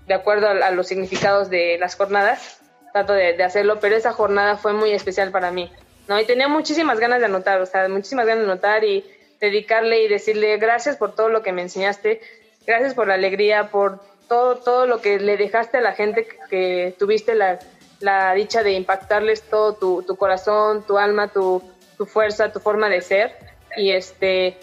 de 0.06 0.12
acuerdo 0.12 0.48
a, 0.48 0.50
a 0.50 0.70
los 0.72 0.86
significados 0.86 1.48
de 1.48 1.78
las 1.78 1.94
jornadas, 1.94 2.60
trato 2.92 3.14
de, 3.14 3.32
de 3.32 3.44
hacerlo, 3.44 3.80
pero 3.80 3.96
esa 3.96 4.12
jornada 4.12 4.58
fue 4.58 4.74
muy 4.74 4.90
especial 4.92 5.30
para 5.30 5.50
mí, 5.50 5.72
¿no? 6.08 6.20
Y 6.20 6.26
tenía 6.26 6.46
muchísimas 6.46 7.00
ganas 7.00 7.20
de 7.20 7.24
anotar, 7.24 7.58
o 7.62 7.64
sea, 7.64 7.88
muchísimas 7.88 8.26
ganas 8.26 8.44
de 8.44 8.52
anotar 8.52 8.84
y 8.84 9.02
dedicarle 9.40 10.02
y 10.02 10.08
decirle 10.08 10.58
gracias 10.58 10.98
por 10.98 11.14
todo 11.14 11.30
lo 11.30 11.40
que 11.40 11.52
me 11.52 11.62
enseñaste, 11.62 12.20
gracias 12.66 12.92
por 12.92 13.08
la 13.08 13.14
alegría, 13.14 13.70
por 13.70 14.11
todo, 14.32 14.56
todo 14.56 14.86
lo 14.86 15.02
que 15.02 15.18
le 15.18 15.36
dejaste 15.36 15.76
a 15.76 15.82
la 15.82 15.92
gente 15.92 16.26
que, 16.48 16.94
tuviste 16.98 17.34
la, 17.34 17.58
la 18.00 18.32
dicha 18.32 18.62
de 18.62 18.72
impactarles 18.72 19.42
todo 19.42 19.74
tu, 19.74 20.16
corazón, 20.16 20.86
tu 20.86 20.96
alma, 20.96 21.28
tu, 21.28 21.62
tu 21.98 22.06
fuerza, 22.06 22.50
tu 22.50 22.58
forma 22.58 22.88
de 22.88 23.02
ser. 23.02 23.36
Y 23.76 23.90
este, 23.90 24.56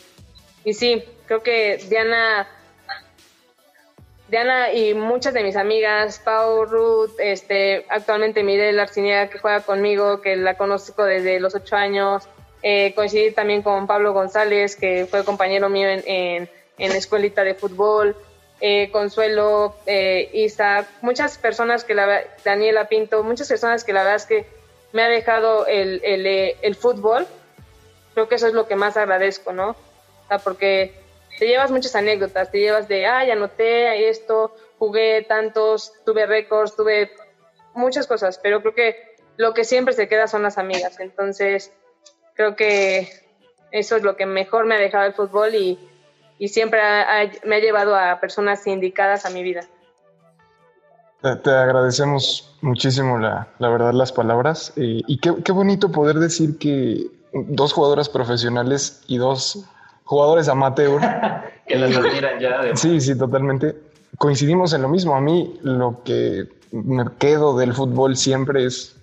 y 0.65 0.73
sí, 0.73 1.03
creo 1.27 1.43
que 1.43 1.77
Diana, 1.87 2.47
Diana 4.27 4.73
y 4.73 4.95
muchas 4.95 5.35
de 5.35 5.43
mis 5.43 5.55
amigas, 5.55 6.19
Pau, 6.25 6.65
Ruth, 6.65 7.11
este, 7.19 7.85
actualmente 7.89 8.41
Mirel 8.41 8.79
Arciniega 8.79 9.29
que 9.29 9.37
juega 9.37 9.61
conmigo, 9.61 10.19
que 10.21 10.35
la 10.35 10.57
conozco 10.57 11.05
desde 11.05 11.39
los 11.39 11.53
ocho 11.53 11.75
años, 11.75 12.27
eh, 12.63 12.95
coincidí 12.95 13.33
también 13.33 13.61
con 13.61 13.85
Pablo 13.85 14.13
González, 14.13 14.75
que 14.75 15.05
fue 15.05 15.23
compañero 15.23 15.69
mío 15.69 15.89
en, 15.89 16.01
en, 16.07 16.49
en 16.79 16.91
escuelita 16.93 17.43
de 17.43 17.53
fútbol, 17.53 18.15
eh, 18.61 18.89
Consuelo, 18.91 19.75
eh, 19.85 20.29
Isa, 20.33 20.85
muchas 21.01 21.37
personas 21.37 21.83
que 21.83 21.93
la 21.93 22.23
Daniela 22.43 22.87
Pinto, 22.89 23.23
muchas 23.23 23.47
personas 23.47 23.83
que 23.83 23.93
la 23.93 24.03
verdad 24.03 24.17
es 24.17 24.25
que 24.25 24.45
me 24.91 25.03
ha 25.03 25.09
dejado 25.09 25.65
el, 25.67 26.01
el, 26.03 26.25
eh, 26.25 26.57
el 26.61 26.75
fútbol, 26.75 27.27
creo 28.13 28.27
que 28.27 28.35
eso 28.35 28.47
es 28.47 28.53
lo 28.53 28.67
que 28.67 28.75
más 28.75 28.97
agradezco, 28.97 29.53
¿no? 29.53 29.69
O 29.69 30.27
sea, 30.27 30.39
porque 30.39 30.93
te 31.37 31.47
llevas 31.47 31.71
muchas 31.71 31.95
anécdotas, 31.95 32.51
te 32.51 32.59
llevas 32.59 32.87
de, 32.87 33.05
ay, 33.05 33.31
anoté 33.31 34.09
esto, 34.09 34.55
jugué 34.77 35.23
tantos, 35.27 35.93
tuve 36.05 36.25
récords, 36.25 36.75
tuve 36.75 37.11
muchas 37.73 38.07
cosas, 38.07 38.39
pero 38.41 38.61
creo 38.61 38.75
que 38.75 39.15
lo 39.37 39.53
que 39.53 39.63
siempre 39.63 39.93
se 39.93 40.09
queda 40.09 40.27
son 40.27 40.43
las 40.43 40.57
amigas, 40.57 40.99
entonces 40.99 41.71
creo 42.33 42.55
que 42.55 43.09
eso 43.71 43.95
es 43.95 44.03
lo 44.03 44.17
que 44.17 44.25
mejor 44.25 44.65
me 44.65 44.75
ha 44.75 44.79
dejado 44.79 45.05
el 45.05 45.13
fútbol 45.13 45.55
y, 45.55 45.79
y 46.39 46.47
siempre 46.47 46.81
ha- 46.81 47.21
ha- 47.21 47.31
me 47.45 47.57
ha 47.57 47.59
llevado 47.59 47.95
a 47.95 48.19
personas 48.19 48.65
indicadas 48.65 49.25
a 49.25 49.29
mi 49.29 49.43
vida. 49.43 49.61
Te, 51.21 51.35
te 51.35 51.51
agradecemos 51.51 52.55
muchísimo, 52.61 53.17
la, 53.19 53.49
la 53.59 53.69
verdad, 53.69 53.93
las 53.93 54.11
palabras. 54.11 54.71
eh, 54.77 55.01
y 55.05 55.17
qué, 55.19 55.35
qué 55.43 55.51
bonito 55.51 55.91
poder 55.91 56.15
decir 56.17 56.57
que 56.57 57.07
dos 57.33 57.73
jugadoras 57.73 58.07
profesionales 58.09 59.03
y 59.07 59.17
dos 59.17 59.65
jugadores 60.05 60.47
amateur. 60.47 61.01
Que 61.69 61.75
las 61.75 61.95
admiran 61.95 62.39
ya. 62.39 62.63
De... 62.63 62.75
Sí, 62.75 62.99
sí, 62.99 63.15
totalmente. 63.15 63.75
Coincidimos 64.17 64.73
en 64.73 64.81
lo 64.81 64.89
mismo. 64.89 65.13
A 65.15 65.21
mí 65.21 65.59
lo 65.61 66.01
que 66.03 66.47
me 66.71 67.05
quedo 67.19 67.55
del 67.55 67.75
fútbol 67.75 68.17
siempre 68.17 68.65
es 68.65 68.95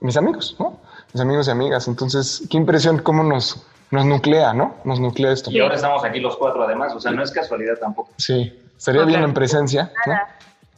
mis 0.00 0.16
amigos, 0.16 0.56
¿no? 0.58 0.80
Mis 1.12 1.20
amigos 1.20 1.46
y 1.46 1.50
amigas. 1.50 1.88
Entonces, 1.88 2.42
qué 2.50 2.56
impresión 2.56 3.00
cómo 3.00 3.22
nos, 3.22 3.66
nos 3.90 4.04
nuclea, 4.04 4.52
¿no? 4.52 4.76
Nos 4.84 5.00
nuclea 5.00 5.32
esto. 5.32 5.50
Y 5.50 5.60
ahora 5.60 5.76
estamos 5.76 6.04
aquí 6.04 6.20
los 6.20 6.36
cuatro 6.36 6.62
además, 6.64 6.94
o 6.94 7.00
sea, 7.00 7.12
no 7.12 7.22
es 7.22 7.30
casualidad 7.30 7.78
tampoco. 7.78 8.10
Sí, 8.16 8.58
estaría 8.76 9.04
bien 9.04 9.22
en 9.22 9.34
presencia, 9.34 9.92
¿no? 10.06 10.14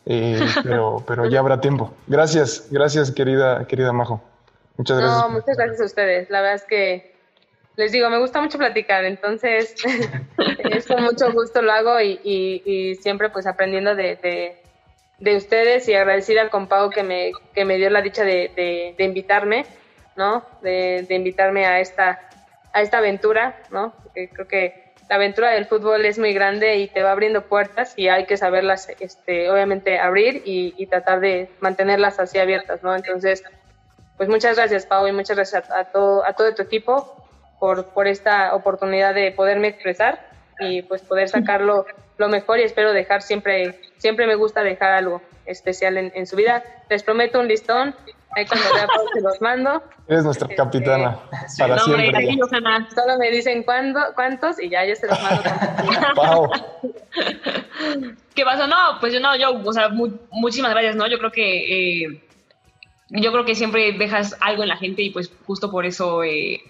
Eh, 0.06 0.40
pero, 0.62 1.04
pero 1.06 1.26
ya 1.26 1.40
habrá 1.40 1.60
tiempo. 1.60 1.92
Gracias, 2.06 2.68
gracias, 2.70 3.10
querida, 3.10 3.66
querida 3.66 3.92
Majo. 3.92 4.22
Muchas 4.76 4.98
gracias. 4.98 5.20
No, 5.22 5.28
muchas 5.30 5.56
gracias 5.56 5.80
a 5.80 5.84
ustedes. 5.84 6.30
La 6.30 6.40
verdad 6.40 6.56
es 6.56 6.64
que 6.64 7.14
les 7.76 7.92
digo, 7.92 8.08
me 8.10 8.18
gusta 8.18 8.40
mucho 8.40 8.58
platicar, 8.58 9.04
entonces 9.04 9.74
es 10.58 10.86
con 10.86 11.02
mucho 11.02 11.30
gusto 11.32 11.62
lo 11.62 11.72
hago 11.72 12.00
y, 12.00 12.18
y- 12.24 12.62
y 12.64 12.94
siempre 12.96 13.28
pues 13.30 13.46
aprendiendo 13.46 13.94
de, 13.94 14.16
de- 14.16 14.62
de 15.20 15.36
ustedes 15.36 15.88
y 15.88 15.94
agradecida 15.94 16.48
con 16.48 16.68
Pau 16.68 16.90
que 16.90 17.02
me, 17.02 17.32
que 17.54 17.64
me 17.64 17.76
dio 17.76 17.90
la 17.90 18.00
dicha 18.02 18.22
de, 18.24 18.52
de- 18.54 18.94
de 18.96 19.04
invitarme, 19.04 19.66
¿no? 20.16 20.44
De, 20.62 21.04
de 21.08 21.14
invitarme 21.16 21.66
a 21.66 21.80
esta, 21.80 22.27
a 22.72 22.82
esta 22.82 22.98
aventura, 22.98 23.56
¿no? 23.70 23.94
Creo 24.14 24.46
que 24.48 24.92
la 25.08 25.16
aventura 25.16 25.50
del 25.50 25.64
fútbol 25.64 26.04
es 26.04 26.18
muy 26.18 26.32
grande 26.34 26.76
y 26.76 26.88
te 26.88 27.02
va 27.02 27.12
abriendo 27.12 27.42
puertas 27.42 27.94
y 27.96 28.08
hay 28.08 28.26
que 28.26 28.36
saberlas, 28.36 28.88
este, 29.00 29.50
obviamente, 29.50 29.98
abrir 29.98 30.42
y, 30.44 30.74
y 30.76 30.86
tratar 30.86 31.20
de 31.20 31.50
mantenerlas 31.60 32.20
así 32.20 32.38
abiertas, 32.38 32.82
¿no? 32.82 32.94
Entonces, 32.94 33.42
pues 34.16 34.28
muchas 34.28 34.56
gracias, 34.56 34.84
Pau, 34.84 35.06
y 35.06 35.12
muchas 35.12 35.36
gracias 35.36 35.70
a, 35.70 35.80
a 35.80 35.84
todo, 35.84 36.24
a 36.26 36.34
todo 36.34 36.54
tu 36.54 36.62
equipo 36.62 37.24
por, 37.58 37.86
por 37.86 38.06
esta 38.06 38.54
oportunidad 38.54 39.14
de 39.14 39.32
poderme 39.32 39.68
expresar 39.68 40.20
y 40.60 40.82
pues 40.82 41.02
poder 41.02 41.28
sacarlo 41.28 41.86
lo 42.18 42.28
mejor 42.28 42.58
y 42.58 42.62
espero 42.64 42.92
dejar 42.92 43.22
siempre, 43.22 43.80
siempre 43.96 44.26
me 44.26 44.34
gusta 44.34 44.62
dejar 44.62 44.92
algo 44.92 45.22
especial 45.46 45.96
en, 45.96 46.12
en 46.14 46.26
su 46.26 46.36
vida. 46.36 46.62
Les 46.90 47.02
prometo 47.02 47.38
un 47.40 47.48
listón, 47.48 47.94
ahí 48.36 48.44
cuando 48.46 48.66
vea 48.74 48.86
Pau 48.86 49.06
se 49.14 49.20
los 49.20 49.40
mando. 49.40 49.82
Eres 50.08 50.24
nuestra 50.24 50.48
capitana 50.48 51.18
para 51.58 51.76
No, 51.76 51.84
hombre, 51.84 52.10
siempre. 52.20 52.94
Solo 52.94 53.18
me 53.18 53.30
dicen 53.30 53.62
cuándo, 53.62 54.00
cuántos 54.14 54.60
y 54.60 54.68
ya 54.68 54.84
yo 54.84 54.94
se 54.96 55.06
los 55.06 55.18
mando. 55.22 55.42
Pau, 56.14 56.50
¿Qué 58.34 58.44
pasa? 58.44 58.66
No, 58.66 58.76
pues 59.00 59.12
yo 59.12 59.20
no, 59.20 59.36
yo, 59.36 59.60
o 59.64 59.72
sea, 59.72 59.88
mu- 59.88 60.18
muchísimas 60.30 60.70
gracias, 60.72 60.96
¿no? 60.96 61.06
Yo 61.06 61.18
creo 61.18 61.32
que, 61.32 62.02
eh, 62.04 62.22
yo 63.10 63.32
creo 63.32 63.44
que 63.44 63.54
siempre 63.54 63.92
dejas 63.92 64.36
algo 64.40 64.62
en 64.62 64.68
la 64.68 64.76
gente 64.76 65.02
y 65.02 65.10
pues 65.10 65.30
justo 65.46 65.70
por 65.70 65.86
eso, 65.86 66.22
eh, 66.24 66.60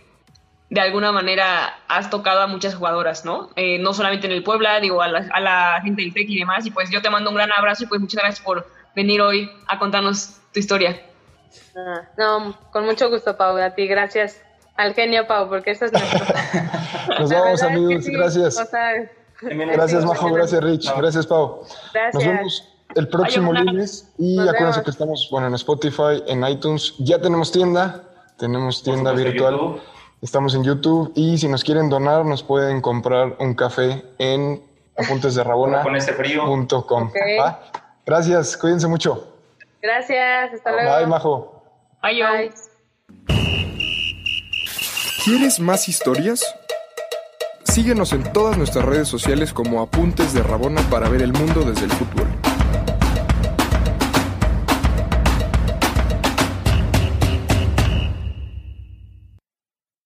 de 0.71 0.81
alguna 0.81 1.13
manera 1.13 1.79
has 1.89 2.11
tocado 2.11 2.41
a 2.43 2.47
muchas 2.47 2.75
jugadoras, 2.75 3.25
¿no? 3.25 3.51
Eh, 3.57 3.79
no 3.79 3.95
solamente 3.95 4.27
en 4.27 4.33
el 4.33 4.43
Puebla, 4.43 4.81
digo, 4.81 5.01
a 5.01 5.09
la, 5.09 5.27
a 5.33 5.41
la 5.41 5.81
gente 5.83 6.03
del 6.03 6.13
TEC 6.13 6.29
y 6.29 6.39
demás, 6.41 6.67
y 6.67 6.71
pues 6.71 6.91
yo 6.91 7.01
te 7.01 7.09
mando 7.11 7.31
un 7.31 7.37
gran 7.37 7.51
abrazo 7.53 7.85
y 7.85 7.87
pues 7.87 8.01
muchas 8.01 8.23
gracias 8.23 8.45
por 8.45 8.67
venir 8.95 9.21
hoy 9.23 9.51
a 9.67 9.79
contarnos 9.79 10.41
tu 10.53 10.61
historia. 10.61 11.01
Ah, 11.77 12.03
No, 12.19 12.59
con 12.71 12.85
mucho 12.85 13.09
gusto, 13.09 13.37
Pau, 13.37 13.57
a 13.57 13.71
ti, 13.71 13.87
gracias 13.87 14.41
al 14.77 14.95
genio, 14.95 15.27
Pau, 15.27 15.49
porque 15.49 15.71
eso 15.73 15.87
es 15.87 15.93
nuestro... 15.93 16.19
nos 17.19 17.31
vamos, 17.31 17.31
verdad 17.31 17.53
es 17.55 17.61
que 17.61 17.67
amigos. 17.67 18.05
sí, 18.05 18.13
Gracias. 18.13 18.59
o 18.61 18.65
sea, 18.67 18.93
Gracias, 19.41 20.05
Majo. 20.05 20.33
Gracias, 20.33 20.63
Rich. 20.63 20.93
Gracias, 20.97 21.27
Pau. 21.27 21.63
Gracias. 21.95 22.15
Nos 22.15 22.25
vemos 22.25 22.69
el 22.97 23.09
próximo 23.09 23.53
Adiós. 23.53 23.65
lunes 23.67 24.13
y 24.19 24.37
Nos 24.37 24.49
acuérdense 24.49 24.81
vemos. 24.81 24.85
que 24.85 24.91
estamos 24.91 25.29
bueno 25.31 25.47
en 25.47 25.55
Spotify, 25.55 26.23
en 26.27 26.45
iTunes. 26.47 26.95
Ya 26.99 27.21
tenemos 27.21 27.53
tienda, 27.53 28.03
tenemos 28.37 28.83
tienda 28.83 29.13
virtual. 29.13 29.81
Estamos 30.21 30.55
en 30.57 30.65
YouTube 30.65 31.13
y 31.15 31.39
si 31.39 31.47
nos 31.47 31.63
quieren 31.63 31.89
donar, 31.89 32.25
nos 32.25 32.43
pueden 32.43 32.81
comprar 32.81 33.37
un 33.39 33.55
café 33.55 34.05
en 34.19 34.61
apuntesderrabona.com. 34.97 35.85
Con 35.85 35.97
este 35.97 36.13
frío. 36.13 36.45
Ok. 36.45 36.93
¿va? 37.41 37.61
Gracias, 38.05 38.57
cuídense 38.57 38.89
mucho. 38.89 39.33
Gracias, 39.81 40.55
hasta 40.55 40.73
luego. 40.73 40.97
Bye, 40.97 41.07
Majo. 41.07 41.63
Yo. 42.03 42.27
Bye. 42.27 42.51
¿Quieres 45.25 45.61
más 45.61 45.89
historias? 45.89 46.43
Síguenos 47.63 48.13
en 48.13 48.33
todas 48.33 48.57
nuestras 48.57 48.85
redes 48.85 49.07
sociales 49.07 49.53
como 49.53 49.81
Apuntes 49.81 50.33
de 50.33 50.43
Rabona 50.43 50.81
para 50.91 51.09
ver 51.09 51.23
el 51.23 51.33
mundo 51.33 51.63
desde 51.63 51.85
el 51.85 51.93
fútbol. 51.93 52.27